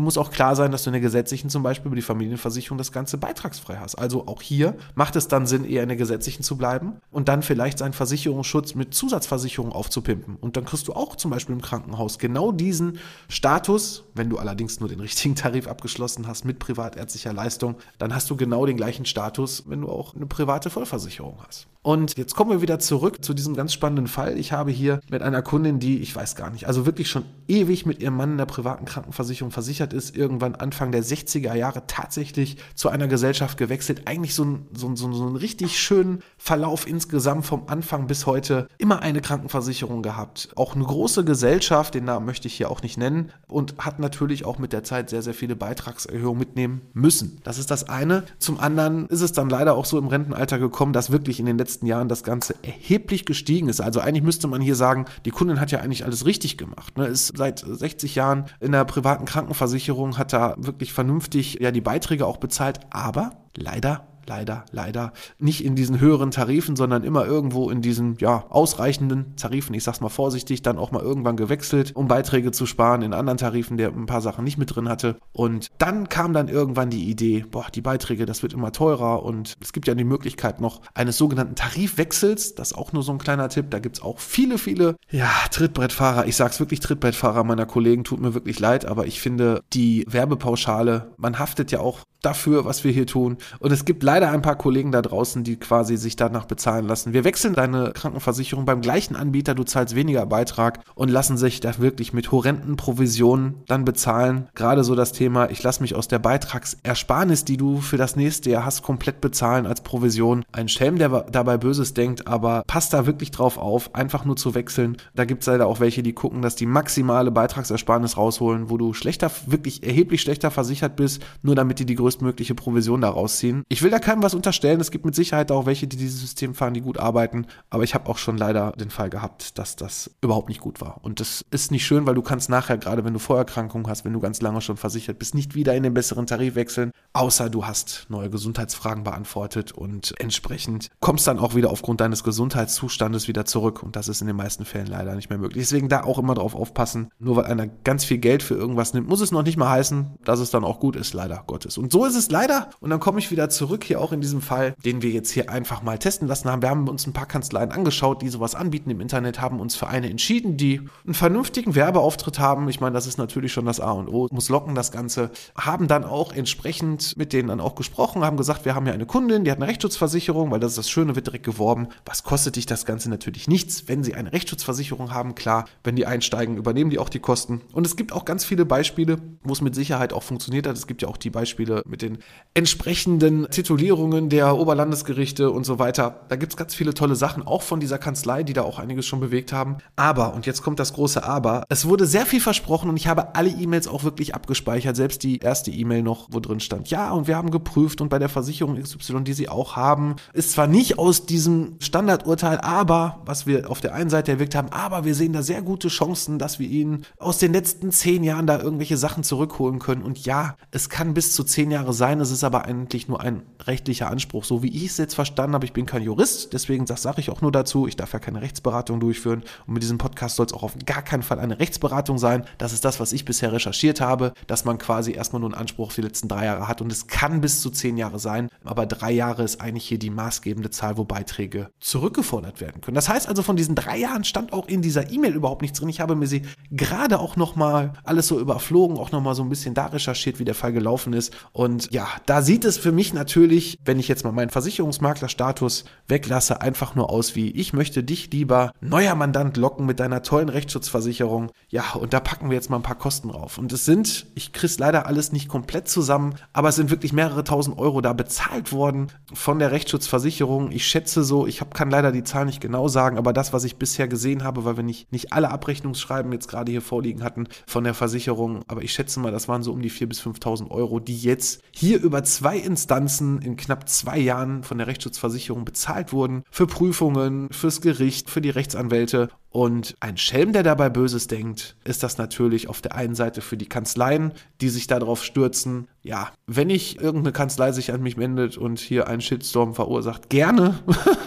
musst 0.00 0.18
auch 0.18 0.32
klar 0.32 0.56
sein, 0.56 0.72
dass 0.72 0.82
du 0.82 0.90
in 0.90 0.94
der 0.94 1.00
gesetzlichen 1.00 1.48
zum 1.48 1.62
Beispiel 1.62 1.86
über 1.86 1.96
die 1.96 2.02
Familienversicherung 2.02 2.76
das 2.76 2.90
Ganze 2.90 3.18
beitragsfrei 3.18 3.76
hast. 3.76 3.94
Also 3.94 4.26
auch 4.26 4.42
hier 4.42 4.76
macht 4.96 5.14
es 5.14 5.27
dann 5.28 5.46
Sinn, 5.46 5.64
eher 5.64 5.82
in 5.82 5.88
der 5.88 5.96
gesetzlichen 5.96 6.42
zu 6.42 6.56
bleiben 6.56 7.00
und 7.10 7.28
dann 7.28 7.42
vielleicht 7.42 7.78
seinen 7.78 7.92
Versicherungsschutz 7.92 8.74
mit 8.74 8.94
Zusatzversicherung 8.94 9.72
aufzupimpen. 9.72 10.36
Und 10.36 10.56
dann 10.56 10.64
kriegst 10.64 10.88
du 10.88 10.92
auch 10.92 11.16
zum 11.16 11.30
Beispiel 11.30 11.54
im 11.54 11.62
Krankenhaus 11.62 12.18
genau 12.18 12.52
diesen 12.52 12.98
Status, 13.28 14.04
wenn 14.14 14.30
du 14.30 14.38
allerdings 14.38 14.80
nur 14.80 14.88
den 14.88 15.00
richtigen 15.08 15.34
Tarif 15.34 15.68
abgeschlossen 15.68 16.26
hast 16.26 16.44
mit 16.44 16.58
privatärztlicher 16.58 17.32
Leistung, 17.32 17.76
dann 17.98 18.14
hast 18.14 18.30
du 18.30 18.36
genau 18.36 18.66
den 18.66 18.76
gleichen 18.76 19.04
Status, 19.04 19.64
wenn 19.66 19.82
du 19.82 19.88
auch 19.88 20.14
eine 20.14 20.26
private 20.26 20.70
Vollversicherung 20.70 21.38
hast. 21.46 21.68
Und 21.82 22.18
jetzt 22.18 22.34
kommen 22.34 22.50
wir 22.50 22.60
wieder 22.60 22.80
zurück 22.80 23.24
zu 23.24 23.34
diesem 23.34 23.54
ganz 23.54 23.72
spannenden 23.72 24.08
Fall. 24.08 24.36
Ich 24.36 24.52
habe 24.52 24.70
hier 24.70 25.00
mit 25.10 25.22
einer 25.22 25.42
Kundin, 25.42 25.78
die, 25.78 26.00
ich 26.00 26.14
weiß 26.14 26.34
gar 26.34 26.50
nicht, 26.50 26.66
also 26.66 26.86
wirklich 26.86 27.08
schon 27.08 27.24
ewig 27.46 27.86
mit 27.86 28.02
ihrem 28.02 28.16
Mann 28.16 28.32
in 28.32 28.36
der 28.36 28.46
privaten 28.46 28.84
Krankenversicherung 28.84 29.52
versichert 29.52 29.92
ist, 29.92 30.16
irgendwann 30.16 30.54
Anfang 30.56 30.92
der 30.92 31.04
60er 31.04 31.54
Jahre 31.54 31.84
tatsächlich 31.86 32.56
zu 32.74 32.88
einer 32.88 33.06
Gesellschaft 33.06 33.56
gewechselt. 33.56 34.02
Eigentlich 34.06 34.34
so 34.34 34.44
ein, 34.44 34.66
so 34.74 34.88
ein, 34.88 34.96
so 34.96 35.06
ein 35.06 35.36
richtig 35.36 35.78
schönen 35.78 36.22
Verlauf 36.36 36.86
insgesamt 36.86 37.46
vom 37.46 37.68
Anfang 37.68 38.06
bis 38.06 38.26
heute. 38.26 38.66
Immer 38.78 39.00
eine 39.00 39.20
Krankenversicherung 39.20 40.02
gehabt. 40.02 40.50
Auch 40.56 40.74
eine 40.74 40.84
große 40.84 41.24
Gesellschaft, 41.24 41.94
den 41.94 42.04
Namen 42.04 42.26
möchte 42.26 42.48
ich 42.48 42.54
hier 42.54 42.70
auch 42.70 42.82
nicht 42.82 42.98
nennen. 42.98 43.30
Und 43.46 43.78
hat 43.78 43.98
natürlich 43.98 44.44
auch 44.44 44.58
mit 44.58 44.72
der 44.72 44.82
Zeit 44.84 45.10
sehr, 45.10 45.22
sehr 45.22 45.34
viele 45.34 45.56
Beitragserhöhungen 45.56 46.38
mitnehmen 46.38 46.80
müssen. 46.92 47.40
Das 47.44 47.58
ist 47.58 47.70
das 47.70 47.88
eine. 47.88 48.24
Zum 48.38 48.58
anderen 48.58 49.06
ist 49.06 49.22
es 49.22 49.32
dann 49.32 49.48
leider 49.48 49.74
auch 49.74 49.84
so 49.84 49.96
im 49.96 50.08
Rentenalter 50.08 50.58
gekommen, 50.58 50.92
dass 50.92 51.10
wirklich 51.10 51.40
in 51.40 51.46
den 51.46 51.56
letzten 51.56 51.67
letzten 51.68 51.84
Jahren 51.84 52.08
das 52.08 52.22
Ganze 52.22 52.54
erheblich 52.62 53.26
gestiegen 53.26 53.68
ist. 53.68 53.82
Also 53.82 54.00
eigentlich 54.00 54.22
müsste 54.22 54.48
man 54.48 54.62
hier 54.62 54.74
sagen, 54.74 55.04
die 55.26 55.30
Kundin 55.30 55.60
hat 55.60 55.70
ja 55.70 55.80
eigentlich 55.80 56.06
alles 56.06 56.24
richtig 56.24 56.56
gemacht. 56.56 56.96
Ne? 56.96 57.06
Ist 57.06 57.36
seit 57.36 57.58
60 57.58 58.14
Jahren 58.14 58.46
in 58.58 58.72
der 58.72 58.86
privaten 58.86 59.26
Krankenversicherung, 59.26 60.16
hat 60.16 60.32
da 60.32 60.54
wirklich 60.56 60.94
vernünftig 60.94 61.58
ja 61.60 61.70
die 61.70 61.82
Beiträge 61.82 62.24
auch 62.24 62.38
bezahlt, 62.38 62.80
aber 62.88 63.32
leider 63.54 64.06
leider, 64.28 64.64
leider. 64.70 65.12
Nicht 65.38 65.64
in 65.64 65.74
diesen 65.74 66.00
höheren 66.00 66.30
Tarifen, 66.30 66.76
sondern 66.76 67.02
immer 67.02 67.26
irgendwo 67.26 67.70
in 67.70 67.82
diesen, 67.82 68.16
ja, 68.18 68.44
ausreichenden 68.50 69.34
Tarifen, 69.36 69.74
ich 69.74 69.84
sag's 69.84 70.00
mal 70.00 70.08
vorsichtig, 70.08 70.62
dann 70.62 70.78
auch 70.78 70.92
mal 70.92 71.02
irgendwann 71.02 71.36
gewechselt, 71.36 71.92
um 71.94 72.08
Beiträge 72.08 72.52
zu 72.52 72.66
sparen 72.66 73.02
in 73.02 73.14
anderen 73.14 73.38
Tarifen, 73.38 73.76
der 73.76 73.88
ein 73.88 74.06
paar 74.06 74.20
Sachen 74.20 74.44
nicht 74.44 74.58
mit 74.58 74.74
drin 74.74 74.88
hatte. 74.88 75.16
Und 75.32 75.68
dann 75.78 76.08
kam 76.08 76.32
dann 76.32 76.48
irgendwann 76.48 76.90
die 76.90 77.08
Idee, 77.08 77.44
boah, 77.50 77.66
die 77.74 77.80
Beiträge, 77.80 78.26
das 78.26 78.42
wird 78.42 78.52
immer 78.52 78.72
teurer. 78.72 79.22
Und 79.24 79.56
es 79.60 79.72
gibt 79.72 79.88
ja 79.88 79.94
die 79.94 80.04
Möglichkeit 80.04 80.60
noch 80.60 80.82
eines 80.94 81.16
sogenannten 81.16 81.54
Tarifwechsels, 81.54 82.54
das 82.54 82.72
ist 82.72 82.76
auch 82.76 82.92
nur 82.92 83.02
so 83.02 83.12
ein 83.12 83.18
kleiner 83.18 83.48
Tipp, 83.48 83.70
da 83.70 83.78
gibt's 83.78 84.02
auch 84.02 84.18
viele, 84.18 84.58
viele, 84.58 84.96
ja, 85.10 85.30
Trittbrettfahrer, 85.50 86.26
ich 86.26 86.36
sag's 86.36 86.60
wirklich 86.60 86.80
Trittbrettfahrer 86.80 87.44
meiner 87.44 87.66
Kollegen, 87.66 88.04
tut 88.04 88.20
mir 88.20 88.34
wirklich 88.34 88.60
leid, 88.60 88.84
aber 88.84 89.06
ich 89.06 89.20
finde 89.20 89.62
die 89.72 90.04
Werbepauschale, 90.08 91.12
man 91.16 91.38
haftet 91.38 91.70
ja 91.72 91.80
auch 91.80 92.00
dafür, 92.22 92.64
was 92.64 92.84
wir 92.84 92.90
hier 92.90 93.06
tun. 93.06 93.36
Und 93.60 93.72
es 93.72 93.84
gibt 93.84 94.02
leider 94.02 94.30
ein 94.30 94.42
paar 94.42 94.56
Kollegen 94.56 94.92
da 94.92 95.02
draußen, 95.02 95.44
die 95.44 95.56
quasi 95.56 95.96
sich 95.96 96.16
danach 96.16 96.46
bezahlen 96.46 96.86
lassen. 96.86 97.12
Wir 97.12 97.24
wechseln 97.24 97.54
deine 97.54 97.92
Krankenversicherung 97.92 98.64
beim 98.64 98.80
gleichen 98.80 99.14
Anbieter, 99.14 99.54
du 99.54 99.64
zahlst 99.64 99.94
weniger 99.94 100.26
Beitrag 100.26 100.80
und 100.94 101.10
lassen 101.10 101.36
sich 101.36 101.60
da 101.60 101.78
wirklich 101.78 102.12
mit 102.12 102.32
horrenden 102.32 102.76
Provisionen 102.76 103.62
dann 103.66 103.84
bezahlen. 103.84 104.48
Gerade 104.54 104.84
so 104.84 104.94
das 104.94 105.12
Thema, 105.12 105.50
ich 105.50 105.62
lasse 105.62 105.80
mich 105.80 105.94
aus 105.94 106.08
der 106.08 106.18
Beitragsersparnis, 106.18 107.44
die 107.44 107.56
du 107.56 107.78
für 107.78 107.96
das 107.96 108.16
nächste 108.16 108.50
Jahr 108.50 108.64
hast, 108.64 108.82
komplett 108.82 109.20
bezahlen 109.20 109.66
als 109.66 109.82
Provision. 109.82 110.44
Ein 110.52 110.68
Schelm, 110.68 110.98
der 110.98 111.26
dabei 111.30 111.56
Böses 111.56 111.94
denkt, 111.94 112.26
aber 112.26 112.62
passt 112.66 112.92
da 112.92 113.06
wirklich 113.06 113.30
drauf 113.30 113.58
auf, 113.58 113.94
einfach 113.94 114.24
nur 114.24 114.36
zu 114.36 114.54
wechseln. 114.54 114.96
Da 115.14 115.24
gibt 115.24 115.42
es 115.42 115.46
leider 115.46 115.66
auch 115.66 115.80
welche, 115.80 116.02
die 116.02 116.12
gucken, 116.12 116.42
dass 116.42 116.56
die 116.56 116.66
maximale 116.66 117.30
Beitragsersparnis 117.30 118.16
rausholen, 118.16 118.70
wo 118.70 118.76
du 118.76 118.92
schlechter, 118.92 119.30
wirklich 119.46 119.84
erheblich 119.84 120.20
schlechter 120.20 120.50
versichert 120.50 120.96
bist, 120.96 121.22
nur 121.42 121.54
damit 121.54 121.78
die 121.78 121.86
die 121.86 121.94
größte 121.94 122.07
größtmögliche 122.08 122.54
Provision 122.54 123.02
daraus 123.02 123.36
ziehen. 123.36 123.64
Ich 123.68 123.82
will 123.82 123.90
da 123.90 123.98
keinem 123.98 124.22
was 124.22 124.32
unterstellen. 124.32 124.80
Es 124.80 124.90
gibt 124.90 125.04
mit 125.04 125.14
Sicherheit 125.14 125.52
auch 125.52 125.66
welche, 125.66 125.86
die 125.86 125.98
dieses 125.98 126.20
System 126.20 126.54
fahren, 126.54 126.72
die 126.72 126.80
gut 126.80 126.98
arbeiten. 126.98 127.46
Aber 127.68 127.84
ich 127.84 127.94
habe 127.94 128.08
auch 128.08 128.16
schon 128.16 128.38
leider 128.38 128.72
den 128.72 128.88
Fall 128.88 129.10
gehabt, 129.10 129.58
dass 129.58 129.76
das 129.76 130.10
überhaupt 130.22 130.48
nicht 130.48 130.62
gut 130.62 130.80
war. 130.80 131.00
Und 131.02 131.20
das 131.20 131.44
ist 131.50 131.70
nicht 131.70 131.84
schön, 131.84 132.06
weil 132.06 132.14
du 132.14 132.22
kannst 132.22 132.48
nachher, 132.48 132.78
gerade 132.78 133.04
wenn 133.04 133.12
du 133.12 133.18
Vorerkrankungen 133.18 133.88
hast, 133.88 134.06
wenn 134.06 134.14
du 134.14 134.20
ganz 134.20 134.40
lange 134.40 134.62
schon 134.62 134.78
versichert 134.78 135.18
bist, 135.18 135.34
nicht 135.34 135.54
wieder 135.54 135.74
in 135.74 135.82
den 135.82 135.92
besseren 135.92 136.26
Tarif 136.26 136.54
wechseln, 136.54 136.92
außer 137.12 137.50
du 137.50 137.66
hast 137.66 138.06
neue 138.08 138.30
Gesundheitsfragen 138.30 139.04
beantwortet 139.04 139.72
und 139.72 140.14
entsprechend 140.18 140.88
kommst 141.00 141.26
dann 141.26 141.38
auch 141.38 141.54
wieder 141.54 141.70
aufgrund 141.70 142.00
deines 142.00 142.24
Gesundheitszustandes 142.24 143.28
wieder 143.28 143.44
zurück. 143.44 143.82
Und 143.82 143.96
das 143.96 144.08
ist 144.08 144.22
in 144.22 144.28
den 144.28 144.36
meisten 144.36 144.64
Fällen 144.64 144.86
leider 144.86 145.14
nicht 145.14 145.28
mehr 145.28 145.38
möglich. 145.38 145.62
Deswegen 145.62 145.90
da 145.90 146.04
auch 146.04 146.18
immer 146.18 146.34
drauf 146.34 146.54
aufpassen. 146.54 147.10
Nur 147.18 147.36
weil 147.36 147.44
einer 147.44 147.66
ganz 147.66 148.06
viel 148.06 148.18
Geld 148.18 148.42
für 148.42 148.54
irgendwas 148.54 148.94
nimmt, 148.94 149.08
muss 149.08 149.20
es 149.20 149.30
noch 149.30 149.42
nicht 149.42 149.58
mal 149.58 149.68
heißen, 149.68 150.14
dass 150.24 150.40
es 150.40 150.50
dann 150.50 150.64
auch 150.64 150.80
gut 150.80 150.96
ist, 150.96 151.12
leider 151.12 151.44
Gottes. 151.46 151.76
Und 151.76 151.92
so 151.92 151.97
so 151.98 152.04
ist 152.04 152.14
es 152.14 152.30
leider. 152.30 152.70
Und 152.78 152.90
dann 152.90 153.00
komme 153.00 153.18
ich 153.18 153.32
wieder 153.32 153.50
zurück 153.50 153.82
hier 153.82 154.00
auch 154.00 154.12
in 154.12 154.20
diesem 154.20 154.40
Fall, 154.40 154.76
den 154.84 155.02
wir 155.02 155.10
jetzt 155.10 155.32
hier 155.32 155.50
einfach 155.50 155.82
mal 155.82 155.98
testen 155.98 156.28
lassen 156.28 156.48
haben. 156.48 156.62
Wir 156.62 156.70
haben 156.70 156.88
uns 156.88 157.04
ein 157.08 157.12
paar 157.12 157.26
Kanzleien 157.26 157.72
angeschaut, 157.72 158.22
die 158.22 158.28
sowas 158.28 158.54
anbieten 158.54 158.90
im 158.90 159.00
Internet, 159.00 159.40
haben 159.40 159.58
uns 159.58 159.74
für 159.74 159.88
eine 159.88 160.08
entschieden, 160.08 160.56
die 160.56 160.80
einen 161.04 161.14
vernünftigen 161.14 161.74
Werbeauftritt 161.74 162.38
haben. 162.38 162.68
Ich 162.68 162.80
meine, 162.80 162.94
das 162.94 163.08
ist 163.08 163.18
natürlich 163.18 163.52
schon 163.52 163.66
das 163.66 163.80
A 163.80 163.90
und 163.90 164.06
O, 164.06 164.28
muss 164.30 164.48
locken 164.48 164.76
das 164.76 164.92
Ganze. 164.92 165.32
Haben 165.56 165.88
dann 165.88 166.04
auch 166.04 166.32
entsprechend 166.32 167.16
mit 167.16 167.32
denen 167.32 167.48
dann 167.48 167.60
auch 167.60 167.74
gesprochen, 167.74 168.22
haben 168.22 168.36
gesagt, 168.36 168.64
wir 168.64 168.76
haben 168.76 168.86
ja 168.86 168.92
eine 168.92 169.06
Kundin, 169.06 169.42
die 169.42 169.50
hat 169.50 169.58
eine 169.58 169.66
Rechtsschutzversicherung, 169.66 170.52
weil 170.52 170.60
das 170.60 170.72
ist 170.72 170.78
das 170.78 170.90
Schöne, 170.90 171.16
wird 171.16 171.26
direkt 171.26 171.46
geworben. 171.46 171.88
Was 172.06 172.22
kostet 172.22 172.54
dich 172.54 172.66
das 172.66 172.86
Ganze 172.86 173.10
natürlich 173.10 173.48
nichts, 173.48 173.88
wenn 173.88 174.04
sie 174.04 174.14
eine 174.14 174.32
Rechtsschutzversicherung 174.32 175.12
haben? 175.12 175.34
Klar, 175.34 175.64
wenn 175.82 175.96
die 175.96 176.06
einsteigen, 176.06 176.58
übernehmen 176.58 176.90
die 176.90 177.00
auch 177.00 177.08
die 177.08 177.18
Kosten. 177.18 177.62
Und 177.72 177.84
es 177.84 177.96
gibt 177.96 178.12
auch 178.12 178.24
ganz 178.24 178.44
viele 178.44 178.64
Beispiele, 178.64 179.18
wo 179.42 179.52
es 179.52 179.60
mit 179.60 179.74
Sicherheit 179.74 180.12
auch 180.12 180.22
funktioniert 180.22 180.68
hat. 180.68 180.76
Es 180.76 180.86
gibt 180.86 181.02
ja 181.02 181.08
auch 181.08 181.16
die 181.16 181.30
Beispiele 181.30 181.82
mit 181.88 182.02
den 182.02 182.18
entsprechenden 182.54 183.48
Titulierungen 183.50 184.28
der 184.28 184.56
Oberlandesgerichte 184.56 185.50
und 185.50 185.64
so 185.64 185.78
weiter. 185.78 186.20
Da 186.28 186.36
gibt 186.36 186.52
es 186.52 186.56
ganz 186.56 186.74
viele 186.74 186.94
tolle 186.94 187.16
Sachen, 187.16 187.46
auch 187.46 187.62
von 187.62 187.80
dieser 187.80 187.98
Kanzlei, 187.98 188.42
die 188.42 188.52
da 188.52 188.62
auch 188.62 188.78
einiges 188.78 189.06
schon 189.06 189.20
bewegt 189.20 189.52
haben. 189.52 189.78
Aber, 189.96 190.34
und 190.34 190.46
jetzt 190.46 190.62
kommt 190.62 190.78
das 190.78 190.92
große 190.92 191.22
Aber, 191.24 191.64
es 191.68 191.86
wurde 191.86 192.06
sehr 192.06 192.26
viel 192.26 192.40
versprochen 192.40 192.90
und 192.90 192.96
ich 192.96 193.06
habe 193.06 193.34
alle 193.34 193.50
E-Mails 193.50 193.88
auch 193.88 194.04
wirklich 194.04 194.34
abgespeichert, 194.34 194.96
selbst 194.96 195.22
die 195.22 195.38
erste 195.38 195.70
E-Mail 195.70 196.02
noch, 196.02 196.28
wo 196.30 196.40
drin 196.40 196.60
stand, 196.60 196.90
ja, 196.90 197.12
und 197.12 197.26
wir 197.26 197.36
haben 197.36 197.50
geprüft 197.50 198.00
und 198.00 198.08
bei 198.08 198.18
der 198.18 198.28
Versicherung 198.28 198.80
XY, 198.80 199.24
die 199.24 199.32
sie 199.32 199.48
auch 199.48 199.76
haben, 199.76 200.16
ist 200.32 200.52
zwar 200.52 200.66
nicht 200.66 200.98
aus 200.98 201.26
diesem 201.26 201.76
Standardurteil, 201.80 202.58
aber, 202.58 203.22
was 203.24 203.46
wir 203.46 203.70
auf 203.70 203.80
der 203.80 203.94
einen 203.94 204.10
Seite 204.10 204.32
erwirkt 204.32 204.54
haben, 204.54 204.68
aber 204.70 205.04
wir 205.04 205.14
sehen 205.14 205.32
da 205.32 205.42
sehr 205.42 205.62
gute 205.62 205.88
Chancen, 205.88 206.38
dass 206.38 206.58
wir 206.58 206.68
ihnen 206.68 207.04
aus 207.18 207.38
den 207.38 207.52
letzten 207.52 207.92
zehn 207.92 208.24
Jahren 208.24 208.46
da 208.46 208.60
irgendwelche 208.60 208.96
Sachen 208.96 209.22
zurückholen 209.22 209.78
können. 209.78 210.02
Und 210.02 210.24
ja, 210.24 210.56
es 210.70 210.88
kann 210.88 211.14
bis 211.14 211.32
zu 211.32 211.44
zehn 211.44 211.70
Jahre 211.70 211.77
sein, 211.90 212.20
es 212.20 212.30
ist 212.30 212.44
aber 212.44 212.64
eigentlich 212.64 213.08
nur 213.08 213.20
ein 213.20 213.42
rechtlicher 213.62 214.10
Anspruch, 214.10 214.44
so 214.44 214.62
wie 214.62 214.68
ich 214.68 214.86
es 214.86 214.98
jetzt 214.98 215.14
verstanden 215.14 215.54
habe. 215.54 215.64
Ich 215.64 215.72
bin 215.72 215.86
kein 215.86 216.02
Jurist, 216.02 216.52
deswegen 216.52 216.86
sage 216.86 217.20
ich 217.20 217.30
auch 217.30 217.40
nur 217.40 217.52
dazu, 217.52 217.86
ich 217.86 217.96
darf 217.96 218.12
ja 218.12 218.18
keine 218.18 218.42
Rechtsberatung 218.42 219.00
durchführen 219.00 219.42
und 219.66 219.74
mit 219.74 219.82
diesem 219.82 219.98
Podcast 219.98 220.36
soll 220.36 220.46
es 220.46 220.52
auch 220.52 220.62
auf 220.62 220.74
gar 220.86 221.02
keinen 221.02 221.22
Fall 221.22 221.38
eine 221.38 221.58
Rechtsberatung 221.58 222.18
sein. 222.18 222.44
Das 222.58 222.72
ist 222.72 222.84
das, 222.84 223.00
was 223.00 223.12
ich 223.12 223.24
bisher 223.24 223.52
recherchiert 223.52 224.00
habe, 224.00 224.32
dass 224.46 224.64
man 224.64 224.78
quasi 224.78 225.12
erstmal 225.12 225.40
nur 225.40 225.50
einen 225.50 225.60
Anspruch 225.60 225.88
auf 225.88 225.94
die 225.94 226.02
letzten 226.02 226.28
drei 226.28 226.44
Jahre 226.44 226.68
hat 226.68 226.80
und 226.80 226.92
es 226.92 227.06
kann 227.06 227.40
bis 227.40 227.60
zu 227.60 227.70
zehn 227.70 227.96
Jahre 227.96 228.18
sein, 228.18 228.48
aber 228.64 228.86
drei 228.86 229.12
Jahre 229.12 229.42
ist 229.42 229.60
eigentlich 229.60 229.86
hier 229.86 229.98
die 229.98 230.10
maßgebende 230.10 230.70
Zahl, 230.70 230.96
wo 230.96 231.04
Beiträge 231.04 231.70
zurückgefordert 231.80 232.60
werden 232.60 232.80
können. 232.80 232.94
Das 232.94 233.08
heißt 233.08 233.28
also, 233.28 233.42
von 233.42 233.56
diesen 233.56 233.74
drei 233.74 233.98
Jahren 233.98 234.24
stand 234.24 234.52
auch 234.52 234.68
in 234.68 234.82
dieser 234.82 235.10
E-Mail 235.10 235.34
überhaupt 235.34 235.62
nichts 235.62 235.78
drin. 235.78 235.88
Ich 235.88 236.00
habe 236.00 236.14
mir 236.14 236.26
sie 236.26 236.42
gerade 236.70 237.18
auch 237.18 237.36
nochmal 237.36 237.92
alles 238.04 238.28
so 238.28 238.38
überflogen, 238.38 238.98
auch 238.98 239.12
nochmal 239.12 239.34
so 239.34 239.42
ein 239.42 239.48
bisschen 239.48 239.74
da 239.74 239.86
recherchiert, 239.86 240.38
wie 240.38 240.44
der 240.44 240.54
Fall 240.54 240.72
gelaufen 240.72 241.12
ist. 241.12 241.34
Und 241.52 241.67
ja, 241.90 242.08
da 242.26 242.42
sieht 242.42 242.64
es 242.64 242.78
für 242.78 242.92
mich 242.92 243.14
natürlich, 243.14 243.78
wenn 243.84 243.98
ich 243.98 244.08
jetzt 244.08 244.24
mal 244.24 244.32
meinen 244.32 244.50
Versicherungsmaklerstatus 244.50 245.84
weglasse, 246.06 246.60
einfach 246.60 246.94
nur 246.94 247.10
aus 247.10 247.34
wie, 247.34 247.50
ich 247.50 247.72
möchte 247.72 248.02
dich 248.02 248.30
lieber 248.32 248.72
neuer 248.80 249.14
Mandant 249.14 249.56
locken 249.56 249.86
mit 249.86 250.00
deiner 250.00 250.22
tollen 250.22 250.48
Rechtsschutzversicherung. 250.48 251.50
Ja, 251.68 251.92
und 251.94 252.12
da 252.12 252.20
packen 252.20 252.50
wir 252.50 252.56
jetzt 252.56 252.70
mal 252.70 252.76
ein 252.76 252.82
paar 252.82 252.98
Kosten 252.98 253.28
drauf. 253.28 253.58
Und 253.58 253.72
es 253.72 253.84
sind, 253.84 254.26
ich 254.34 254.52
krieg's 254.52 254.78
leider 254.78 255.06
alles 255.06 255.32
nicht 255.32 255.48
komplett 255.48 255.88
zusammen, 255.88 256.34
aber 256.52 256.68
es 256.68 256.76
sind 256.76 256.90
wirklich 256.90 257.12
mehrere 257.12 257.44
tausend 257.44 257.78
Euro 257.78 258.00
da 258.00 258.12
bezahlt 258.12 258.72
worden 258.72 259.08
von 259.32 259.58
der 259.58 259.70
Rechtsschutzversicherung. 259.70 260.70
Ich 260.70 260.86
schätze 260.86 261.22
so, 261.24 261.46
ich 261.46 261.60
hab, 261.60 261.74
kann 261.74 261.90
leider 261.90 262.12
die 262.12 262.24
Zahl 262.24 262.46
nicht 262.46 262.60
genau 262.60 262.88
sagen, 262.88 263.18
aber 263.18 263.32
das, 263.32 263.52
was 263.52 263.64
ich 263.64 263.76
bisher 263.76 264.08
gesehen 264.08 264.44
habe, 264.44 264.64
weil 264.64 264.76
wir 264.76 264.84
nicht, 264.84 265.12
nicht 265.12 265.32
alle 265.32 265.50
Abrechnungsschreiben 265.50 266.32
jetzt 266.32 266.48
gerade 266.48 266.70
hier 266.70 266.82
vorliegen 266.82 267.22
hatten 267.22 267.48
von 267.66 267.84
der 267.84 267.94
Versicherung, 267.94 268.62
aber 268.68 268.82
ich 268.82 268.92
schätze 268.92 269.20
mal, 269.20 269.32
das 269.32 269.48
waren 269.48 269.62
so 269.62 269.72
um 269.72 269.82
die 269.82 269.90
4.000 269.90 270.06
bis 270.06 270.20
5.000 270.22 270.70
Euro, 270.70 271.00
die 271.00 271.18
jetzt 271.18 271.57
hier 271.70 272.00
über 272.02 272.24
zwei 272.24 272.58
Instanzen 272.58 273.40
in 273.42 273.56
knapp 273.56 273.88
zwei 273.88 274.18
Jahren 274.18 274.62
von 274.64 274.78
der 274.78 274.86
Rechtsschutzversicherung 274.86 275.64
bezahlt 275.64 276.12
wurden. 276.12 276.44
Für 276.50 276.66
Prüfungen, 276.66 277.48
fürs 277.50 277.80
Gericht, 277.80 278.30
für 278.30 278.40
die 278.40 278.50
Rechtsanwälte 278.50 279.28
und 279.50 279.96
ein 280.00 280.18
Schelm, 280.18 280.52
der 280.52 280.62
dabei 280.62 280.90
Böses 280.90 281.26
denkt, 281.26 281.76
ist 281.84 282.02
das 282.02 282.18
natürlich 282.18 282.68
auf 282.68 282.82
der 282.82 282.94
einen 282.94 283.14
Seite 283.14 283.40
für 283.40 283.56
die 283.56 283.68
Kanzleien, 283.68 284.32
die 284.60 284.68
sich 284.68 284.86
darauf 284.86 285.24
stürzen. 285.24 285.88
Ja, 286.02 286.30
wenn 286.46 286.70
ich 286.70 287.00
irgendeine 287.00 287.32
Kanzlei 287.32 287.72
sich 287.72 287.92
an 287.92 288.02
mich 288.02 288.18
wendet 288.18 288.56
und 288.58 288.78
hier 288.78 289.08
einen 289.08 289.20
Shitstorm 289.20 289.74
verursacht, 289.74 290.28
gerne. 290.28 290.78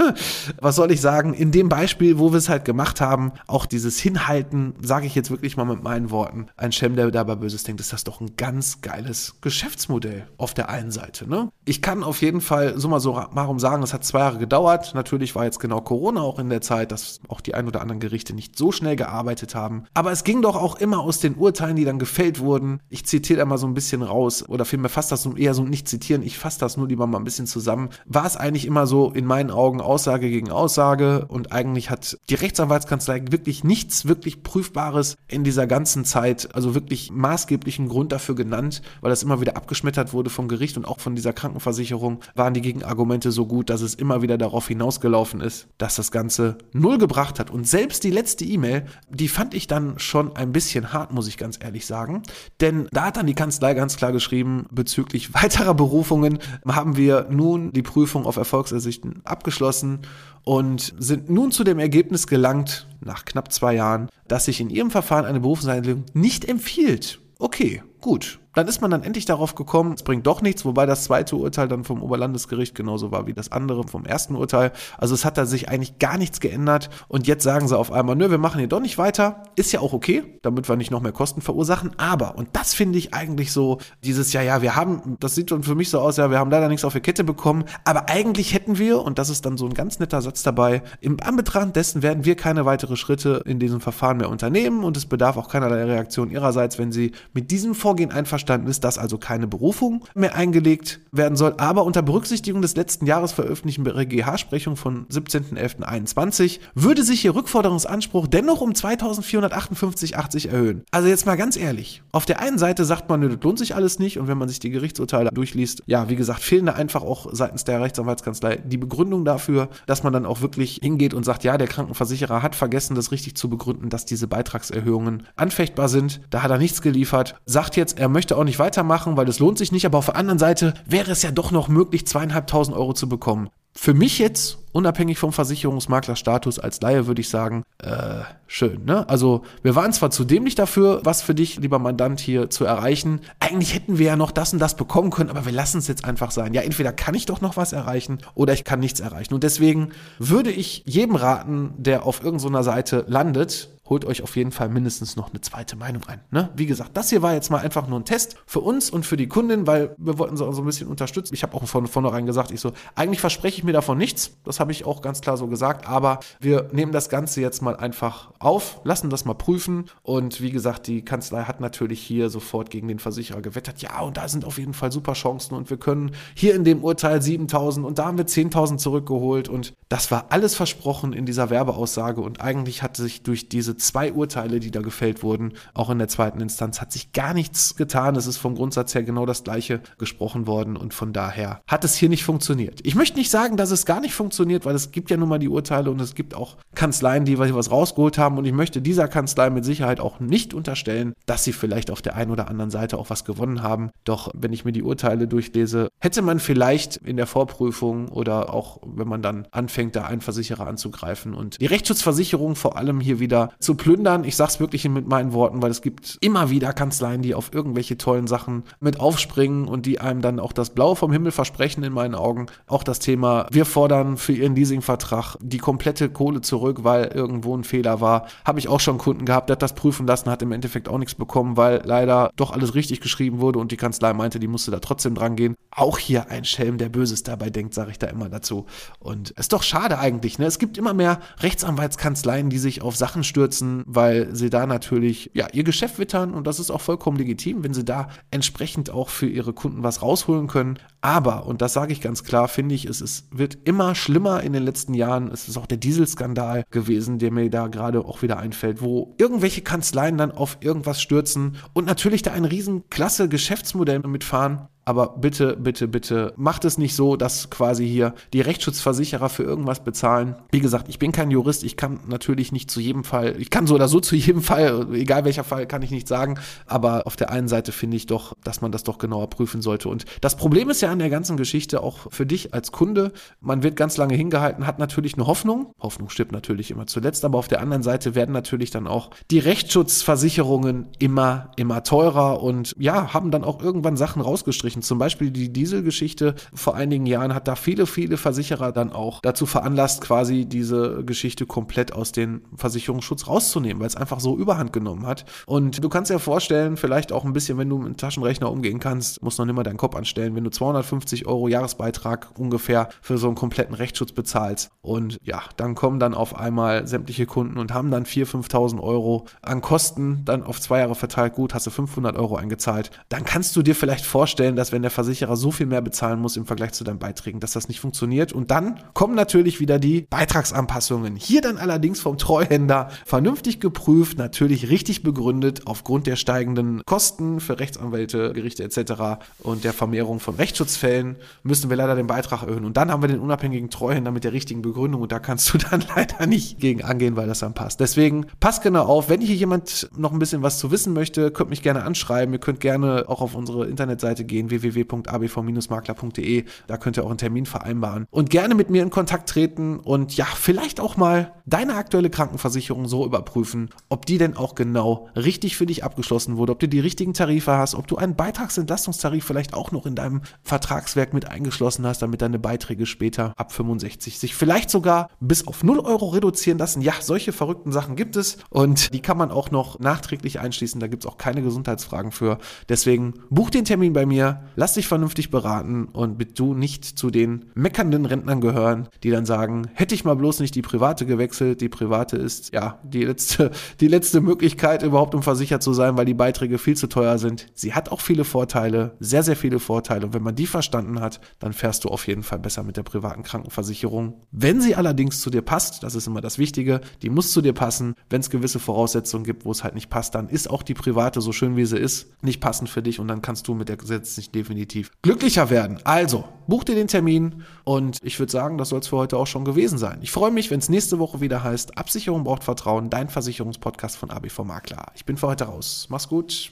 Was 0.61 0.75
soll 0.75 0.91
ich 0.91 1.01
sagen? 1.01 1.33
In 1.33 1.51
dem 1.51 1.69
Beispiel, 1.69 2.19
wo 2.19 2.31
wir 2.31 2.37
es 2.37 2.49
halt 2.49 2.65
gemacht 2.65 3.01
haben, 3.01 3.31
auch 3.47 3.65
dieses 3.65 3.99
Hinhalten, 3.99 4.73
sage 4.81 5.07
ich 5.07 5.15
jetzt 5.15 5.31
wirklich 5.31 5.57
mal 5.57 5.65
mit 5.65 5.83
meinen 5.83 6.09
Worten, 6.09 6.47
ein 6.57 6.71
Schelm, 6.71 6.95
der 6.95 7.11
dabei 7.11 7.35
Böses 7.35 7.63
denkt, 7.63 7.81
ist 7.81 7.93
das 7.93 8.03
doch 8.03 8.21
ein 8.21 8.35
ganz 8.37 8.81
geiles 8.81 9.35
Geschäftsmodell 9.41 10.27
auf 10.37 10.53
der 10.53 10.69
einen 10.69 10.91
Seite. 10.91 11.27
Ne? 11.29 11.49
Ich 11.65 11.81
kann 11.81 12.03
auf 12.03 12.21
jeden 12.21 12.41
Fall 12.41 12.77
so 12.77 12.87
mal 12.87 12.99
so 12.99 13.15
warum 13.31 13.59
sagen, 13.59 13.83
es 13.83 13.93
hat 13.93 14.03
zwei 14.03 14.19
Jahre 14.19 14.37
gedauert. 14.37 14.93
Natürlich 14.93 15.35
war 15.35 15.45
jetzt 15.45 15.59
genau 15.59 15.81
Corona 15.81 16.21
auch 16.21 16.39
in 16.39 16.49
der 16.49 16.61
Zeit, 16.61 16.91
dass 16.91 17.19
auch 17.27 17.41
die 17.41 17.55
ein 17.55 17.67
oder 17.67 17.81
anderen 17.81 17.99
Gerichte 18.11 18.33
nicht 18.33 18.57
so 18.57 18.73
schnell 18.73 18.97
gearbeitet 18.97 19.55
haben. 19.55 19.85
Aber 19.93 20.11
es 20.11 20.25
ging 20.25 20.41
doch 20.41 20.57
auch 20.57 20.75
immer 20.75 20.99
aus 20.99 21.19
den 21.19 21.35
Urteilen, 21.35 21.77
die 21.77 21.85
dann 21.85 21.97
gefällt 21.97 22.39
wurden. 22.39 22.81
Ich 22.89 23.05
zitiere 23.05 23.39
da 23.39 23.45
mal 23.45 23.57
so 23.57 23.67
ein 23.67 23.73
bisschen 23.73 24.01
raus 24.01 24.47
oder 24.47 24.65
vielmehr 24.65 24.89
fasst 24.89 25.13
das 25.13 25.25
eher 25.25 25.53
so 25.53 25.63
nicht 25.63 25.87
zitieren, 25.87 26.23
ich 26.23 26.37
fasse 26.37 26.59
das 26.59 26.75
nur 26.75 26.89
lieber 26.89 27.07
mal 27.07 27.19
ein 27.19 27.23
bisschen 27.23 27.47
zusammen. 27.47 27.89
War 28.05 28.25
es 28.25 28.35
eigentlich 28.35 28.65
immer 28.65 28.85
so 28.85 29.11
in 29.11 29.25
meinen 29.25 29.49
Augen 29.49 29.79
Aussage 29.79 30.29
gegen 30.29 30.51
Aussage 30.51 31.25
und 31.29 31.53
eigentlich 31.53 31.89
hat 31.89 32.17
die 32.29 32.35
Rechtsanwaltskanzlei 32.35 33.23
wirklich 33.29 33.63
nichts 33.63 34.05
wirklich 34.05 34.43
Prüfbares 34.43 35.15
in 35.29 35.45
dieser 35.45 35.67
ganzen 35.67 36.03
Zeit, 36.03 36.53
also 36.53 36.75
wirklich 36.75 37.11
maßgeblichen 37.11 37.87
Grund 37.87 38.11
dafür 38.11 38.35
genannt, 38.35 38.81
weil 38.99 39.09
das 39.09 39.23
immer 39.23 39.39
wieder 39.39 39.55
abgeschmettert 39.55 40.11
wurde 40.11 40.29
vom 40.29 40.49
Gericht 40.49 40.75
und 40.75 40.85
auch 40.85 40.99
von 40.99 41.15
dieser 41.15 41.31
Krankenversicherung, 41.31 42.19
waren 42.35 42.53
die 42.53 42.61
Gegenargumente 42.61 43.31
so 43.31 43.45
gut, 43.45 43.69
dass 43.69 43.79
es 43.81 43.95
immer 43.95 44.21
wieder 44.21 44.37
darauf 44.37 44.67
hinausgelaufen 44.67 45.39
ist, 45.39 45.67
dass 45.77 45.95
das 45.95 46.11
Ganze 46.11 46.57
null 46.73 46.97
gebracht 46.97 47.39
hat. 47.39 47.49
Und 47.49 47.67
selbst 47.67 48.00
die 48.03 48.11
letzte 48.11 48.45
E-Mail, 48.45 48.85
die 49.09 49.27
fand 49.27 49.53
ich 49.53 49.67
dann 49.67 49.99
schon 49.99 50.35
ein 50.35 50.51
bisschen 50.51 50.93
hart, 50.93 51.11
muss 51.11 51.27
ich 51.27 51.37
ganz 51.37 51.59
ehrlich 51.61 51.85
sagen. 51.85 52.23
Denn 52.59 52.87
da 52.91 53.05
hat 53.05 53.17
dann 53.17 53.27
die 53.27 53.33
Kanzlei 53.33 53.73
ganz 53.73 53.97
klar 53.97 54.11
geschrieben, 54.11 54.65
bezüglich 54.71 55.33
weiterer 55.41 55.73
Berufungen 55.73 56.39
haben 56.67 56.97
wir 56.97 57.27
nun 57.29 57.71
die 57.71 57.81
Prüfung 57.81 58.25
auf 58.25 58.37
Erfolgsersichten 58.37 59.21
abgeschlossen 59.23 59.99
und 60.43 60.93
sind 60.97 61.29
nun 61.29 61.51
zu 61.51 61.63
dem 61.63 61.79
Ergebnis 61.79 62.27
gelangt, 62.27 62.87
nach 62.99 63.25
knapp 63.25 63.51
zwei 63.51 63.75
Jahren, 63.75 64.09
dass 64.27 64.45
sich 64.45 64.61
in 64.61 64.69
ihrem 64.69 64.91
Verfahren 64.91 65.25
eine 65.25 65.39
Berufungseinlegung 65.39 66.05
nicht 66.13 66.45
empfiehlt. 66.45 67.19
Okay, 67.39 67.83
gut 67.99 68.39
dann 68.53 68.67
ist 68.67 68.81
man 68.81 68.91
dann 68.91 69.03
endlich 69.03 69.25
darauf 69.25 69.55
gekommen, 69.55 69.93
es 69.93 70.03
bringt 70.03 70.27
doch 70.27 70.41
nichts, 70.41 70.65
wobei 70.65 70.85
das 70.85 71.05
zweite 71.05 71.35
Urteil 71.35 71.67
dann 71.67 71.83
vom 71.83 72.03
Oberlandesgericht 72.03 72.75
genauso 72.75 73.11
war 73.11 73.27
wie 73.27 73.33
das 73.33 73.51
andere 73.51 73.87
vom 73.87 74.05
ersten 74.05 74.35
Urteil. 74.35 74.71
Also 74.97 75.13
es 75.13 75.23
hat 75.23 75.37
da 75.37 75.45
sich 75.45 75.69
eigentlich 75.69 75.99
gar 75.99 76.17
nichts 76.17 76.39
geändert 76.39 76.89
und 77.07 77.27
jetzt 77.27 77.43
sagen 77.43 77.67
sie 77.67 77.77
auf 77.77 77.91
einmal, 77.91 78.15
nö, 78.15 78.29
wir 78.29 78.37
machen 78.37 78.59
hier 78.59 78.67
doch 78.67 78.81
nicht 78.81 78.97
weiter. 78.97 79.43
Ist 79.55 79.71
ja 79.71 79.79
auch 79.79 79.93
okay, 79.93 80.23
damit 80.41 80.67
wir 80.67 80.75
nicht 80.75 80.91
noch 80.91 81.01
mehr 81.01 81.11
Kosten 81.11 81.41
verursachen, 81.41 81.91
aber, 81.97 82.37
und 82.37 82.49
das 82.53 82.73
finde 82.73 82.97
ich 82.97 83.13
eigentlich 83.13 83.51
so, 83.51 83.77
dieses, 84.03 84.33
ja, 84.33 84.41
ja, 84.41 84.61
wir 84.61 84.75
haben, 84.75 85.17
das 85.19 85.35
sieht 85.35 85.51
für 85.51 85.75
mich 85.75 85.89
so 85.89 85.99
aus, 85.99 86.17
ja, 86.17 86.29
wir 86.29 86.39
haben 86.39 86.51
leider 86.51 86.67
nichts 86.67 86.83
auf 86.85 86.93
die 86.93 86.99
Kette 86.99 87.23
bekommen, 87.23 87.65
aber 87.85 88.09
eigentlich 88.09 88.53
hätten 88.53 88.77
wir, 88.77 89.01
und 89.01 89.19
das 89.19 89.29
ist 89.29 89.45
dann 89.45 89.57
so 89.57 89.65
ein 89.65 89.73
ganz 89.73 89.99
netter 89.99 90.21
Satz 90.21 90.43
dabei, 90.43 90.81
im 90.99 91.17
Anbetracht 91.21 91.75
dessen 91.75 92.01
werden 92.01 92.25
wir 92.25 92.35
keine 92.35 92.65
weitere 92.65 92.95
Schritte 92.95 93.41
in 93.45 93.59
diesem 93.59 93.81
Verfahren 93.81 94.17
mehr 94.17 94.29
unternehmen 94.29 94.83
und 94.83 94.97
es 94.97 95.05
bedarf 95.05 95.37
auch 95.37 95.47
keinerlei 95.47 95.83
Reaktion 95.85 96.31
ihrerseits, 96.31 96.79
wenn 96.79 96.91
sie 96.91 97.11
mit 97.33 97.51
diesem 97.51 97.75
Vorgehen 97.75 98.11
einverstanden 98.11 98.40
einverstanden 98.41 98.67
ist, 98.67 98.83
dass 98.83 98.97
also 98.97 99.17
keine 99.17 99.47
Berufung 99.47 100.05
mehr 100.15 100.35
eingelegt 100.35 100.99
werden 101.11 101.35
soll, 101.35 101.53
aber 101.57 101.83
unter 101.83 102.01
Berücksichtigung 102.01 102.61
des 102.61 102.75
letzten 102.75 103.05
Jahres 103.05 103.31
veröffentlichten 103.31 103.83
BGH-Sprechung 103.83 104.75
von 104.75 105.05
17.11.21 105.07 106.59
würde 106.73 107.03
sich 107.03 107.23
ihr 107.23 107.35
Rückforderungsanspruch 107.35 108.27
dennoch 108.27 108.61
um 108.61 108.71
2458,80 108.71 110.49
erhöhen. 110.49 110.83
Also 110.91 111.07
jetzt 111.07 111.25
mal 111.25 111.35
ganz 111.35 111.57
ehrlich, 111.57 112.01
auf 112.11 112.25
der 112.25 112.39
einen 112.39 112.57
Seite 112.57 112.85
sagt 112.85 113.09
man, 113.09 113.21
das 113.21 113.43
lohnt 113.43 113.59
sich 113.59 113.75
alles 113.75 113.99
nicht 113.99 114.17
und 114.17 114.27
wenn 114.27 114.37
man 114.37 114.49
sich 114.49 114.59
die 114.59 114.71
Gerichtsurteile 114.71 115.29
durchliest, 115.31 115.83
ja, 115.85 116.09
wie 116.09 116.15
gesagt, 116.15 116.41
fehlen 116.41 116.65
da 116.65 116.73
einfach 116.73 117.03
auch 117.03 117.27
seitens 117.31 117.63
der 117.63 117.81
Rechtsanwaltskanzlei 117.81 118.57
die 118.57 118.77
Begründung 118.77 119.25
dafür, 119.25 119.69
dass 119.85 120.03
man 120.03 120.13
dann 120.13 120.25
auch 120.25 120.41
wirklich 120.41 120.79
hingeht 120.81 121.13
und 121.13 121.23
sagt, 121.23 121.43
ja, 121.43 121.57
der 121.57 121.67
Krankenversicherer 121.67 122.41
hat 122.41 122.55
vergessen, 122.55 122.95
das 122.95 123.11
richtig 123.11 123.35
zu 123.35 123.49
begründen, 123.49 123.89
dass 123.89 124.05
diese 124.05 124.27
Beitragserhöhungen 124.27 125.27
anfechtbar 125.35 125.89
sind. 125.89 126.21
Da 126.29 126.43
hat 126.43 126.51
er 126.51 126.57
nichts 126.57 126.81
geliefert, 126.81 127.35
sagt 127.45 127.75
jetzt, 127.75 127.99
er 127.99 128.09
möchte 128.09 128.30
möchte 128.31 128.39
auch 128.39 128.45
nicht 128.45 128.59
weitermachen, 128.59 129.17
weil 129.17 129.27
es 129.27 129.39
lohnt 129.39 129.57
sich 129.57 129.71
nicht. 129.73 129.85
Aber 129.85 129.97
auf 129.97 130.05
der 130.05 130.15
anderen 130.15 130.39
Seite 130.39 130.73
wäre 130.85 131.11
es 131.11 131.21
ja 131.21 131.31
doch 131.31 131.51
noch 131.51 131.67
möglich, 131.67 132.07
zweieinhalbtausend 132.07 132.75
Euro 132.75 132.93
zu 132.93 133.09
bekommen. 133.09 133.49
Für 133.73 133.93
mich 133.93 134.19
jetzt, 134.19 134.57
unabhängig 134.73 135.17
vom 135.17 135.31
Versicherungsmaklerstatus 135.31 136.59
als 136.59 136.81
Laie, 136.81 137.07
würde 137.07 137.21
ich 137.21 137.29
sagen, 137.29 137.63
äh, 137.79 138.21
schön, 138.47 138.83
ne? 138.83 139.07
Also, 139.07 139.43
wir 139.63 139.75
waren 139.75 139.93
zwar 139.93 140.11
zu 140.11 140.25
dämlich 140.25 140.55
dafür, 140.55 141.01
was 141.03 141.21
für 141.21 141.33
dich, 141.33 141.57
lieber 141.57 141.79
Mandant, 141.79 142.19
hier 142.19 142.49
zu 142.49 142.65
erreichen. 142.65 143.21
Eigentlich 143.39 143.73
hätten 143.73 143.97
wir 143.97 144.07
ja 144.07 144.15
noch 144.17 144.31
das 144.31 144.51
und 144.51 144.59
das 144.59 144.75
bekommen 144.75 145.09
können, 145.09 145.29
aber 145.29 145.45
wir 145.45 145.53
lassen 145.53 145.77
es 145.77 145.87
jetzt 145.87 146.03
einfach 146.03 146.31
sein. 146.31 146.53
Ja, 146.53 146.61
entweder 146.61 146.91
kann 146.91 147.15
ich 147.15 147.25
doch 147.25 147.39
noch 147.39 147.55
was 147.55 147.71
erreichen 147.71 148.19
oder 148.35 148.53
ich 148.53 148.65
kann 148.65 148.81
nichts 148.81 148.99
erreichen. 148.99 149.33
Und 149.33 149.43
deswegen 149.43 149.91
würde 150.19 150.51
ich 150.51 150.83
jedem 150.85 151.15
raten, 151.15 151.73
der 151.77 152.05
auf 152.05 152.23
irgendeiner 152.23 152.63
Seite 152.63 153.05
landet, 153.07 153.69
holt 153.91 154.05
euch 154.05 154.23
auf 154.23 154.37
jeden 154.37 154.53
Fall 154.53 154.69
mindestens 154.69 155.17
noch 155.17 155.31
eine 155.31 155.41
zweite 155.41 155.75
Meinung 155.75 156.05
ein. 156.07 156.21
Ne? 156.31 156.49
Wie 156.55 156.65
gesagt, 156.65 156.95
das 156.95 157.09
hier 157.09 157.21
war 157.21 157.33
jetzt 157.33 157.51
mal 157.51 157.57
einfach 157.57 157.89
nur 157.89 157.99
ein 157.99 158.05
Test 158.05 158.37
für 158.45 158.61
uns 158.61 158.89
und 158.89 159.05
für 159.05 159.17
die 159.17 159.27
Kundin, 159.27 159.67
weil 159.67 159.93
wir 159.97 160.17
wollten 160.17 160.37
sie 160.37 160.45
auch 160.45 160.53
so 160.53 160.61
ein 160.61 160.65
bisschen 160.65 160.87
unterstützen. 160.87 161.33
Ich 161.33 161.43
habe 161.43 161.57
auch 161.57 161.65
von 161.65 161.87
vornherein 161.87 162.25
gesagt, 162.25 162.51
ich 162.51 162.61
so, 162.61 162.71
eigentlich 162.95 163.19
verspreche 163.19 163.57
ich 163.57 163.63
mir 163.65 163.73
davon 163.73 163.97
nichts. 163.97 164.37
Das 164.45 164.61
habe 164.61 164.71
ich 164.71 164.85
auch 164.85 165.01
ganz 165.01 165.19
klar 165.19 165.35
so 165.35 165.47
gesagt, 165.47 165.87
aber 165.89 166.21
wir 166.39 166.69
nehmen 166.71 166.93
das 166.93 167.09
Ganze 167.09 167.41
jetzt 167.41 167.61
mal 167.61 167.75
einfach 167.75 168.31
auf, 168.39 168.79
lassen 168.85 169.09
das 169.09 169.25
mal 169.25 169.33
prüfen 169.33 169.89
und 170.03 170.39
wie 170.39 170.51
gesagt, 170.51 170.87
die 170.87 171.03
Kanzlei 171.03 171.43
hat 171.43 171.59
natürlich 171.59 172.01
hier 172.01 172.29
sofort 172.29 172.69
gegen 172.69 172.87
den 172.87 172.99
Versicherer 172.99 173.41
gewettert. 173.41 173.81
Ja, 173.81 173.99
und 173.99 174.15
da 174.15 174.29
sind 174.29 174.45
auf 174.45 174.57
jeden 174.57 174.73
Fall 174.73 174.93
super 174.93 175.13
Chancen 175.13 175.53
und 175.53 175.69
wir 175.69 175.75
können 175.75 176.11
hier 176.33 176.55
in 176.55 176.63
dem 176.63 176.81
Urteil 176.81 177.21
7000 177.21 177.85
und 177.85 177.99
da 177.99 178.05
haben 178.05 178.17
wir 178.17 178.25
10.000 178.25 178.77
zurückgeholt 178.77 179.49
und 179.49 179.73
das 179.89 180.11
war 180.11 180.27
alles 180.29 180.55
versprochen 180.55 181.11
in 181.11 181.25
dieser 181.25 181.49
Werbeaussage 181.49 182.21
und 182.21 182.39
eigentlich 182.39 182.83
hat 182.83 182.95
sich 182.95 183.23
durch 183.23 183.49
diese 183.49 183.80
zwei 183.81 184.13
Urteile, 184.13 184.59
die 184.59 184.71
da 184.71 184.81
gefällt 184.81 185.23
wurden, 185.23 185.53
auch 185.73 185.89
in 185.89 185.99
der 185.99 186.07
zweiten 186.07 186.41
Instanz, 186.41 186.81
hat 186.81 186.91
sich 186.91 187.11
gar 187.11 187.33
nichts 187.33 187.75
getan. 187.75 188.15
Es 188.15 188.27
ist 188.27 188.37
vom 188.37 188.55
Grundsatz 188.55 188.95
her 188.95 189.03
genau 189.03 189.25
das 189.25 189.43
gleiche 189.43 189.81
gesprochen 189.97 190.47
worden 190.47 190.77
und 190.77 190.93
von 190.93 191.13
daher 191.13 191.61
hat 191.67 191.83
es 191.83 191.95
hier 191.95 192.09
nicht 192.09 192.23
funktioniert. 192.23 192.79
Ich 192.83 192.95
möchte 192.95 193.17
nicht 193.17 193.29
sagen, 193.29 193.57
dass 193.57 193.71
es 193.71 193.85
gar 193.85 193.99
nicht 193.99 194.13
funktioniert, 194.13 194.65
weil 194.65 194.75
es 194.75 194.91
gibt 194.91 195.09
ja 195.11 195.17
nun 195.17 195.29
mal 195.29 195.39
die 195.39 195.49
Urteile 195.49 195.91
und 195.91 195.99
es 196.01 196.15
gibt 196.15 196.35
auch 196.35 196.57
Kanzleien, 196.75 197.25
die 197.25 197.37
was 197.37 197.71
rausgeholt 197.71 198.17
haben 198.17 198.37
und 198.37 198.45
ich 198.45 198.53
möchte 198.53 198.81
dieser 198.81 199.07
Kanzlei 199.07 199.49
mit 199.49 199.65
Sicherheit 199.65 199.99
auch 199.99 200.19
nicht 200.19 200.53
unterstellen, 200.53 201.13
dass 201.25 201.43
sie 201.43 201.53
vielleicht 201.53 201.91
auf 201.91 202.01
der 202.01 202.15
einen 202.15 202.31
oder 202.31 202.47
anderen 202.47 202.71
Seite 202.71 202.97
auch 202.97 203.09
was 203.09 203.25
gewonnen 203.25 203.61
haben. 203.61 203.91
Doch 204.03 204.31
wenn 204.33 204.53
ich 204.53 204.65
mir 204.65 204.71
die 204.71 204.83
Urteile 204.83 205.27
durchlese, 205.27 205.89
hätte 205.99 206.21
man 206.21 206.39
vielleicht 206.39 206.97
in 206.97 207.17
der 207.17 207.27
Vorprüfung 207.27 208.09
oder 208.09 208.53
auch 208.53 208.79
wenn 208.85 209.07
man 209.07 209.21
dann 209.21 209.47
anfängt, 209.51 209.95
da 209.95 210.05
einen 210.05 210.21
Versicherer 210.21 210.67
anzugreifen 210.67 211.33
und 211.33 211.59
die 211.59 211.65
Rechtsschutzversicherung 211.65 212.55
vor 212.55 212.77
allem 212.77 212.99
hier 212.99 213.19
wieder 213.19 213.51
zu 213.59 213.70
plündern. 213.75 214.23
Ich 214.23 214.35
sage 214.35 214.51
es 214.51 214.59
wirklich 214.59 214.87
mit 214.87 215.07
meinen 215.07 215.33
Worten, 215.33 215.61
weil 215.61 215.71
es 215.71 215.81
gibt 215.81 216.17
immer 216.21 216.49
wieder 216.49 216.73
Kanzleien, 216.73 217.21
die 217.21 217.35
auf 217.35 217.53
irgendwelche 217.53 217.97
tollen 217.97 218.27
Sachen 218.27 218.63
mit 218.79 218.99
aufspringen 218.99 219.67
und 219.67 219.85
die 219.85 219.99
einem 219.99 220.21
dann 220.21 220.39
auch 220.39 220.53
das 220.53 220.71
Blaue 220.71 220.95
vom 220.95 221.11
Himmel 221.11 221.31
versprechen 221.31 221.83
in 221.83 221.93
meinen 221.93 222.15
Augen. 222.15 222.47
Auch 222.67 222.83
das 222.83 222.99
Thema, 222.99 223.47
wir 223.51 223.65
fordern 223.65 224.17
für 224.17 224.33
ihren 224.33 224.55
Leasingvertrag 224.55 225.37
die 225.41 225.57
komplette 225.57 226.09
Kohle 226.09 226.41
zurück, 226.41 226.83
weil 226.83 227.05
irgendwo 227.05 227.55
ein 227.55 227.63
Fehler 227.63 228.01
war. 228.01 228.27
Habe 228.45 228.59
ich 228.59 228.67
auch 228.67 228.79
schon 228.79 228.97
Kunden 228.97 229.25
gehabt, 229.25 229.49
der 229.49 229.55
hat 229.55 229.61
das 229.61 229.75
prüfen 229.75 230.07
lassen, 230.07 230.29
hat 230.29 230.41
im 230.41 230.51
Endeffekt 230.51 230.89
auch 230.89 230.97
nichts 230.97 231.15
bekommen, 231.15 231.57
weil 231.57 231.81
leider 231.85 232.31
doch 232.35 232.51
alles 232.51 232.75
richtig 232.75 233.01
geschrieben 233.01 233.39
wurde 233.39 233.59
und 233.59 233.71
die 233.71 233.77
Kanzlei 233.77 234.13
meinte, 234.13 234.39
die 234.39 234.47
musste 234.47 234.71
da 234.71 234.79
trotzdem 234.79 235.15
dran 235.15 235.35
gehen. 235.35 235.55
Auch 235.71 235.97
hier 235.97 236.29
ein 236.29 236.45
Schelm, 236.45 236.77
der 236.77 236.89
Böses 236.89 237.23
dabei 237.23 237.49
denkt, 237.49 237.73
sage 237.73 237.91
ich 237.91 237.99
da 237.99 238.07
immer 238.07 238.29
dazu. 238.29 238.65
Und 238.99 239.31
es 239.35 239.45
ist 239.45 239.53
doch 239.53 239.63
schade 239.63 239.99
eigentlich, 239.99 240.39
ne? 240.39 240.45
Es 240.45 240.59
gibt 240.59 240.77
immer 240.77 240.93
mehr 240.93 241.19
Rechtsanwaltskanzleien, 241.39 242.49
die 242.49 242.57
sich 242.57 242.81
auf 242.81 242.95
Sachen 242.95 243.23
stürzen, 243.23 243.50
weil 243.87 244.33
sie 244.35 244.49
da 244.49 244.65
natürlich 244.65 245.31
ja 245.33 245.47
ihr 245.51 245.63
Geschäft 245.63 245.99
wittern 245.99 246.33
und 246.33 246.47
das 246.47 246.59
ist 246.59 246.71
auch 246.71 246.81
vollkommen 246.81 247.17
legitim, 247.17 247.63
wenn 247.63 247.73
sie 247.73 247.83
da 247.83 248.07
entsprechend 248.31 248.89
auch 248.89 249.09
für 249.09 249.27
ihre 249.27 249.53
Kunden 249.53 249.83
was 249.83 250.01
rausholen 250.01 250.47
können. 250.47 250.79
Aber, 251.01 251.45
und 251.47 251.61
das 251.61 251.73
sage 251.73 251.93
ich 251.93 252.01
ganz 252.01 252.23
klar, 252.23 252.47
finde 252.47 252.75
ich, 252.75 252.85
es 252.85 253.01
ist, 253.01 253.25
wird 253.31 253.57
immer 253.65 253.95
schlimmer 253.95 254.43
in 254.43 254.53
den 254.53 254.63
letzten 254.63 254.93
Jahren. 254.93 255.29
Es 255.31 255.47
ist 255.47 255.57
auch 255.57 255.65
der 255.65 255.77
Dieselskandal 255.77 256.63
gewesen, 256.69 257.19
der 257.19 257.31
mir 257.31 257.49
da 257.49 257.67
gerade 257.67 258.05
auch 258.05 258.21
wieder 258.21 258.37
einfällt, 258.37 258.81
wo 258.81 259.15
irgendwelche 259.17 259.61
Kanzleien 259.61 260.17
dann 260.17 260.31
auf 260.31 260.57
irgendwas 260.61 261.01
stürzen 261.01 261.57
und 261.73 261.85
natürlich 261.85 262.21
da 262.21 262.31
ein 262.31 262.45
riesen 262.45 262.89
klasse 262.89 263.29
Geschäftsmodell 263.29 263.99
mitfahren 263.99 264.67
aber 264.83 265.15
bitte, 265.17 265.57
bitte, 265.57 265.87
bitte 265.87 266.33
macht 266.37 266.65
es 266.65 266.77
nicht 266.77 266.95
so, 266.95 267.15
dass 267.15 267.49
quasi 267.49 267.87
hier 267.87 268.15
die 268.33 268.41
Rechtsschutzversicherer 268.41 269.29
für 269.29 269.43
irgendwas 269.43 269.83
bezahlen. 269.83 270.35
Wie 270.51 270.59
gesagt, 270.59 270.89
ich 270.89 270.97
bin 270.97 271.11
kein 271.11 271.29
Jurist, 271.29 271.63
ich 271.63 271.77
kann 271.77 271.99
natürlich 272.07 272.51
nicht 272.51 272.71
zu 272.71 272.79
jedem 272.79 273.03
Fall, 273.03 273.35
ich 273.39 273.51
kann 273.51 273.67
so 273.67 273.75
oder 273.75 273.87
so 273.87 273.99
zu 273.99 274.15
jedem 274.15 274.41
Fall, 274.41 274.87
egal 274.93 275.23
welcher 275.23 275.43
Fall, 275.43 275.67
kann 275.67 275.83
ich 275.83 275.91
nicht 275.91 276.07
sagen. 276.07 276.39
Aber 276.65 277.05
auf 277.05 277.15
der 277.15 277.29
einen 277.29 277.47
Seite 277.47 277.71
finde 277.71 277.97
ich 277.97 278.07
doch, 278.07 278.33
dass 278.43 278.61
man 278.61 278.71
das 278.71 278.83
doch 278.83 278.97
genauer 278.97 279.29
prüfen 279.29 279.61
sollte. 279.61 279.87
Und 279.87 280.05
das 280.19 280.35
Problem 280.35 280.69
ist 280.69 280.81
ja 280.81 280.91
an 280.91 280.99
der 280.99 281.09
ganzen 281.09 281.37
Geschichte 281.37 281.83
auch 281.83 282.11
für 282.11 282.25
dich 282.25 282.53
als 282.53 282.71
Kunde, 282.71 283.11
man 283.39 283.61
wird 283.61 283.75
ganz 283.75 283.97
lange 283.97 284.15
hingehalten, 284.15 284.65
hat 284.65 284.79
natürlich 284.79 285.13
eine 285.13 285.27
Hoffnung. 285.27 285.73
Hoffnung 285.79 286.09
stirbt 286.09 286.31
natürlich 286.31 286.71
immer 286.71 286.87
zuletzt, 286.87 287.23
aber 287.23 287.37
auf 287.37 287.47
der 287.47 287.61
anderen 287.61 287.83
Seite 287.83 288.15
werden 288.15 288.31
natürlich 288.31 288.71
dann 288.71 288.87
auch 288.87 289.11
die 289.29 289.39
Rechtsschutzversicherungen 289.39 290.87
immer, 290.97 291.51
immer 291.55 291.83
teurer 291.83 292.41
und 292.41 292.75
ja, 292.79 293.13
haben 293.13 293.29
dann 293.29 293.43
auch 293.43 293.61
irgendwann 293.61 293.95
Sachen 293.95 294.21
rausgestrichen 294.21 294.70
ansprechen. 294.71 294.81
Zum 294.81 294.97
Beispiel 294.97 295.31
die 295.31 295.51
Dieselgeschichte 295.51 296.35
vor 296.53 296.75
einigen 296.75 297.05
Jahren 297.05 297.33
hat 297.33 297.47
da 297.47 297.55
viele, 297.55 297.85
viele 297.85 298.17
Versicherer 298.17 298.71
dann 298.71 298.91
auch 298.91 299.21
dazu 299.21 299.45
veranlasst, 299.45 300.01
quasi 300.01 300.45
diese 300.45 301.03
Geschichte 301.05 301.45
komplett 301.45 301.93
aus 301.93 302.11
dem 302.11 302.41
Versicherungsschutz 302.55 303.27
rauszunehmen, 303.27 303.79
weil 303.79 303.87
es 303.87 303.95
einfach 303.95 304.19
so 304.19 304.37
überhand 304.37 304.73
genommen 304.73 305.05
hat. 305.05 305.25
Und 305.45 305.83
du 305.83 305.89
kannst 305.89 306.11
dir 306.11 306.19
vorstellen, 306.19 306.77
vielleicht 306.77 307.11
auch 307.11 307.25
ein 307.25 307.33
bisschen, 307.33 307.57
wenn 307.57 307.69
du 307.69 307.77
mit 307.77 307.85
einem 307.87 307.97
Taschenrechner 307.97 308.51
umgehen 308.51 308.79
kannst, 308.79 309.21
musst 309.21 309.39
noch 309.39 309.45
nicht 309.45 309.55
mal 309.55 309.63
deinen 309.63 309.77
Kopf 309.77 309.95
anstellen, 309.95 310.35
wenn 310.35 310.43
du 310.43 310.49
250 310.49 311.25
Euro 311.25 311.47
Jahresbeitrag 311.47 312.29
ungefähr 312.37 312.89
für 313.01 313.17
so 313.17 313.27
einen 313.27 313.35
kompletten 313.35 313.75
Rechtsschutz 313.75 314.11
bezahlst. 314.11 314.69
Und 314.81 315.17
ja, 315.23 315.41
dann 315.57 315.75
kommen 315.75 315.99
dann 315.99 316.13
auf 316.13 316.35
einmal 316.35 316.87
sämtliche 316.87 317.25
Kunden 317.25 317.57
und 317.57 317.73
haben 317.73 317.91
dann 317.91 318.05
4.000, 318.05 318.31
5.000 318.31 318.81
Euro 318.81 319.25
an 319.41 319.61
Kosten, 319.61 320.21
dann 320.25 320.43
auf 320.43 320.59
zwei 320.59 320.79
Jahre 320.79 320.95
verteilt, 320.95 321.33
gut, 321.33 321.53
hast 321.53 321.67
du 321.67 321.71
500 321.71 322.15
Euro 322.15 322.35
eingezahlt. 322.35 322.91
Dann 323.09 323.23
kannst 323.23 323.55
du 323.55 323.61
dir 323.61 323.75
vielleicht 323.75 324.05
vorstellen, 324.05 324.55
dass 324.61 324.71
wenn 324.71 324.83
der 324.83 324.91
Versicherer 324.91 325.35
so 325.35 325.49
viel 325.49 325.65
mehr 325.65 325.81
bezahlen 325.81 326.19
muss 326.19 326.37
im 326.37 326.45
Vergleich 326.45 326.73
zu 326.73 326.83
deinen 326.83 326.99
Beiträgen, 326.99 327.39
dass 327.39 327.53
das 327.53 327.67
nicht 327.67 327.79
funktioniert. 327.79 328.31
Und 328.31 328.51
dann 328.51 328.79
kommen 328.93 329.15
natürlich 329.15 329.59
wieder 329.59 329.79
die 329.79 330.05
Beitragsanpassungen. 330.07 331.15
Hier 331.15 331.41
dann 331.41 331.57
allerdings 331.57 331.99
vom 331.99 332.19
Treuhänder 332.19 332.89
vernünftig 333.07 333.59
geprüft, 333.59 334.19
natürlich 334.19 334.69
richtig 334.69 335.01
begründet 335.01 335.63
aufgrund 335.65 336.05
der 336.05 336.15
steigenden 336.15 336.83
Kosten 336.85 337.39
für 337.39 337.59
Rechtsanwälte, 337.59 338.33
Gerichte 338.33 338.63
etc. 338.63 339.23
und 339.39 339.63
der 339.63 339.73
Vermehrung 339.73 340.19
von 340.19 340.35
Rechtsschutzfällen 340.35 341.15
müssen 341.41 341.71
wir 341.71 341.77
leider 341.77 341.95
den 341.95 342.05
Beitrag 342.05 342.43
erhöhen. 342.43 342.63
Und 342.63 342.77
dann 342.77 342.91
haben 342.91 343.01
wir 343.01 343.07
den 343.07 343.19
unabhängigen 343.19 343.71
Treuhänder 343.71 344.11
mit 344.11 344.23
der 344.23 344.33
richtigen 344.33 344.61
Begründung 344.61 345.01
und 345.01 345.11
da 345.11 345.17
kannst 345.17 345.51
du 345.51 345.57
dann 345.71 345.83
leider 345.95 346.27
nicht 346.27 346.59
gegen 346.59 346.83
angehen, 346.83 347.15
weil 347.15 347.25
das 347.25 347.39
dann 347.39 347.55
passt. 347.55 347.79
Deswegen 347.79 348.27
passt 348.39 348.61
genau 348.61 348.83
auf, 348.85 349.09
wenn 349.09 349.21
hier 349.21 349.35
jemand 349.35 349.89
noch 349.97 350.11
ein 350.13 350.19
bisschen 350.19 350.43
was 350.43 350.59
zu 350.59 350.69
wissen 350.69 350.93
möchte, 350.93 351.31
könnt 351.31 351.49
mich 351.49 351.63
gerne 351.63 351.83
anschreiben. 351.83 352.31
Ihr 352.31 352.39
könnt 352.39 352.59
gerne 352.59 353.05
auch 353.07 353.21
auf 353.21 353.33
unsere 353.33 353.65
Internetseite 353.65 354.23
gehen, 354.23 354.50
www.abv-makler.de. 354.51 356.45
Da 356.67 356.77
könnt 356.77 356.97
ihr 356.97 357.03
auch 357.05 357.09
einen 357.09 357.17
Termin 357.17 357.45
vereinbaren 357.45 358.05
und 358.11 358.29
gerne 358.29 358.55
mit 358.55 358.69
mir 358.69 358.83
in 358.83 358.89
Kontakt 358.89 359.29
treten 359.29 359.79
und 359.79 360.17
ja, 360.17 360.25
vielleicht 360.25 360.79
auch 360.79 360.97
mal 360.97 361.33
deine 361.45 361.75
aktuelle 361.75 362.09
Krankenversicherung 362.09 362.87
so 362.87 363.05
überprüfen, 363.05 363.69
ob 363.89 364.05
die 364.05 364.17
denn 364.17 364.35
auch 364.37 364.55
genau 364.55 365.09
richtig 365.15 365.55
für 365.55 365.65
dich 365.65 365.83
abgeschlossen 365.83 366.37
wurde, 366.37 366.53
ob 366.53 366.59
du 366.59 366.67
die 366.67 366.79
richtigen 366.79 367.13
Tarife 367.13 367.53
hast, 367.53 367.75
ob 367.75 367.87
du 367.87 367.97
einen 367.97 368.15
Beitragsentlastungstarif 368.15 369.23
vielleicht 369.23 369.53
auch 369.53 369.71
noch 369.71 369.85
in 369.85 369.95
deinem 369.95 370.21
Vertragswerk 370.43 371.13
mit 371.13 371.29
eingeschlossen 371.29 371.85
hast, 371.85 372.01
damit 372.01 372.21
deine 372.21 372.39
Beiträge 372.39 372.85
später 372.85 373.33
ab 373.37 373.51
65 373.51 374.19
sich 374.19 374.35
vielleicht 374.35 374.69
sogar 374.69 375.09
bis 375.19 375.47
auf 375.47 375.63
0 375.63 375.79
Euro 375.79 376.09
reduzieren 376.09 376.57
lassen. 376.57 376.81
Ja, 376.81 376.93
solche 376.99 377.31
verrückten 377.31 377.71
Sachen 377.71 377.95
gibt 377.95 378.15
es 378.15 378.37
und 378.49 378.93
die 378.93 379.01
kann 379.01 379.17
man 379.17 379.31
auch 379.31 379.51
noch 379.51 379.79
nachträglich 379.79 380.39
einschließen. 380.39 380.79
Da 380.79 380.87
gibt 380.87 381.03
es 381.03 381.09
auch 381.09 381.17
keine 381.17 381.41
Gesundheitsfragen 381.41 382.11
für. 382.11 382.37
Deswegen 382.69 383.13
buch 383.29 383.49
den 383.49 383.65
Termin 383.65 383.93
bei 383.93 384.05
mir 384.05 384.40
lass 384.55 384.73
dich 384.73 384.87
vernünftig 384.87 385.31
beraten 385.31 385.85
und 385.85 386.17
bitte 386.17 386.33
du 386.33 386.53
nicht 386.53 386.85
zu 386.85 387.09
den 387.09 387.45
meckernden 387.53 388.05
Rentnern 388.05 388.41
gehören, 388.41 388.87
die 389.03 389.09
dann 389.09 389.25
sagen, 389.25 389.69
hätte 389.73 389.95
ich 389.95 390.05
mal 390.05 390.15
bloß 390.15 390.39
nicht 390.39 390.55
die 390.55 390.61
private 390.61 391.05
gewechselt. 391.05 391.61
Die 391.61 391.69
private 391.69 392.17
ist 392.17 392.53
ja 392.53 392.79
die 392.83 393.03
letzte, 393.03 393.51
die 393.79 393.87
letzte 393.87 394.21
Möglichkeit 394.21 394.83
überhaupt 394.83 395.15
um 395.15 395.23
versichert 395.23 395.63
zu 395.63 395.73
sein, 395.73 395.97
weil 395.97 396.05
die 396.05 396.13
Beiträge 396.13 396.57
viel 396.57 396.75
zu 396.75 396.87
teuer 396.87 397.17
sind. 397.17 397.47
Sie 397.53 397.73
hat 397.73 397.91
auch 397.91 398.01
viele 398.01 398.23
Vorteile, 398.23 398.95
sehr, 398.99 399.23
sehr 399.23 399.35
viele 399.35 399.59
Vorteile. 399.59 400.05
Und 400.05 400.13
wenn 400.13 400.23
man 400.23 400.35
die 400.35 400.47
verstanden 400.47 400.99
hat, 400.99 401.21
dann 401.39 401.53
fährst 401.53 401.83
du 401.83 401.89
auf 401.89 402.07
jeden 402.07 402.23
Fall 402.23 402.39
besser 402.39 402.63
mit 402.63 402.77
der 402.77 402.83
privaten 402.83 403.23
Krankenversicherung. 403.23 404.21
Wenn 404.31 404.61
sie 404.61 404.75
allerdings 404.75 405.21
zu 405.21 405.29
dir 405.29 405.41
passt, 405.41 405.83
das 405.83 405.95
ist 405.95 406.07
immer 406.07 406.21
das 406.21 406.37
Wichtige, 406.37 406.81
die 407.01 407.09
muss 407.09 407.31
zu 407.31 407.41
dir 407.41 407.53
passen. 407.53 407.95
Wenn 408.09 408.21
es 408.21 408.29
gewisse 408.29 408.59
Voraussetzungen 408.59 409.23
gibt, 409.23 409.45
wo 409.45 409.51
es 409.51 409.63
halt 409.63 409.75
nicht 409.75 409.89
passt, 409.89 410.15
dann 410.15 410.29
ist 410.29 410.49
auch 410.49 410.63
die 410.63 410.73
private, 410.73 411.21
so 411.21 411.31
schön 411.31 411.55
wie 411.55 411.65
sie 411.65 411.77
ist, 411.77 412.11
nicht 412.21 412.41
passend 412.41 412.69
für 412.69 412.81
dich 412.81 412.99
und 412.99 413.07
dann 413.07 413.21
kannst 413.21 413.47
du 413.47 413.53
mit 413.53 413.69
der 413.69 413.77
gesetzlichen 413.77 414.30
definitiv 414.31 414.91
glücklicher 415.01 415.49
werden. 415.49 415.79
Also, 415.83 416.25
buch 416.47 416.63
dir 416.63 416.75
den 416.75 416.87
Termin 416.87 417.43
und 417.63 417.97
ich 418.03 418.19
würde 418.19 418.31
sagen, 418.31 418.57
das 418.57 418.69
soll 418.69 418.79
es 418.79 418.87
für 418.87 418.97
heute 418.97 419.17
auch 419.17 419.27
schon 419.27 419.45
gewesen 419.45 419.77
sein. 419.77 419.99
Ich 420.01 420.11
freue 420.11 420.31
mich, 420.31 420.51
wenn 420.51 420.59
es 420.59 420.69
nächste 420.69 420.99
Woche 420.99 421.21
wieder 421.21 421.43
heißt, 421.43 421.77
Absicherung 421.77 422.23
braucht 422.23 422.43
Vertrauen, 422.43 422.89
dein 422.89 423.09
Versicherungspodcast 423.09 423.97
von 423.97 424.11
ABV 424.11 424.39
Makler. 424.43 424.85
Ich 424.95 425.05
bin 425.05 425.17
für 425.17 425.27
heute 425.27 425.45
raus. 425.45 425.87
Mach's 425.89 426.07
gut. 426.07 426.51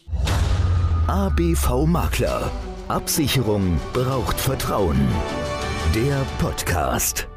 ABV 1.08 1.86
Makler. 1.86 2.52
Absicherung 2.88 3.80
braucht 3.94 4.40
Vertrauen. 4.40 4.98
Der 5.96 6.24
Podcast. 6.38 7.28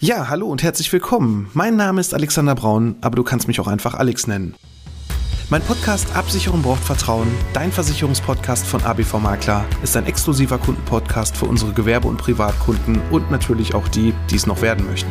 Ja, 0.00 0.28
hallo 0.28 0.48
und 0.48 0.62
herzlich 0.62 0.92
willkommen. 0.92 1.48
Mein 1.54 1.76
Name 1.76 2.00
ist 2.00 2.12
Alexander 2.12 2.54
Braun, 2.54 2.96
aber 3.00 3.16
du 3.16 3.22
kannst 3.22 3.48
mich 3.48 3.58
auch 3.58 3.68
einfach 3.68 3.94
Alex 3.94 4.26
nennen. 4.26 4.54
Mein 5.50 5.60
Podcast 5.60 6.16
Absicherung 6.16 6.62
braucht 6.62 6.82
Vertrauen, 6.82 7.28
dein 7.52 7.70
Versicherungspodcast 7.70 8.66
von 8.66 8.82
ABV 8.82 9.18
Makler, 9.18 9.66
ist 9.82 9.94
ein 9.94 10.06
exklusiver 10.06 10.56
Kundenpodcast 10.56 11.36
für 11.36 11.44
unsere 11.44 11.74
Gewerbe- 11.74 12.08
und 12.08 12.16
Privatkunden 12.16 13.02
und 13.10 13.30
natürlich 13.30 13.74
auch 13.74 13.86
die, 13.88 14.14
die 14.30 14.36
es 14.36 14.46
noch 14.46 14.62
werden 14.62 14.86
möchten. 14.86 15.10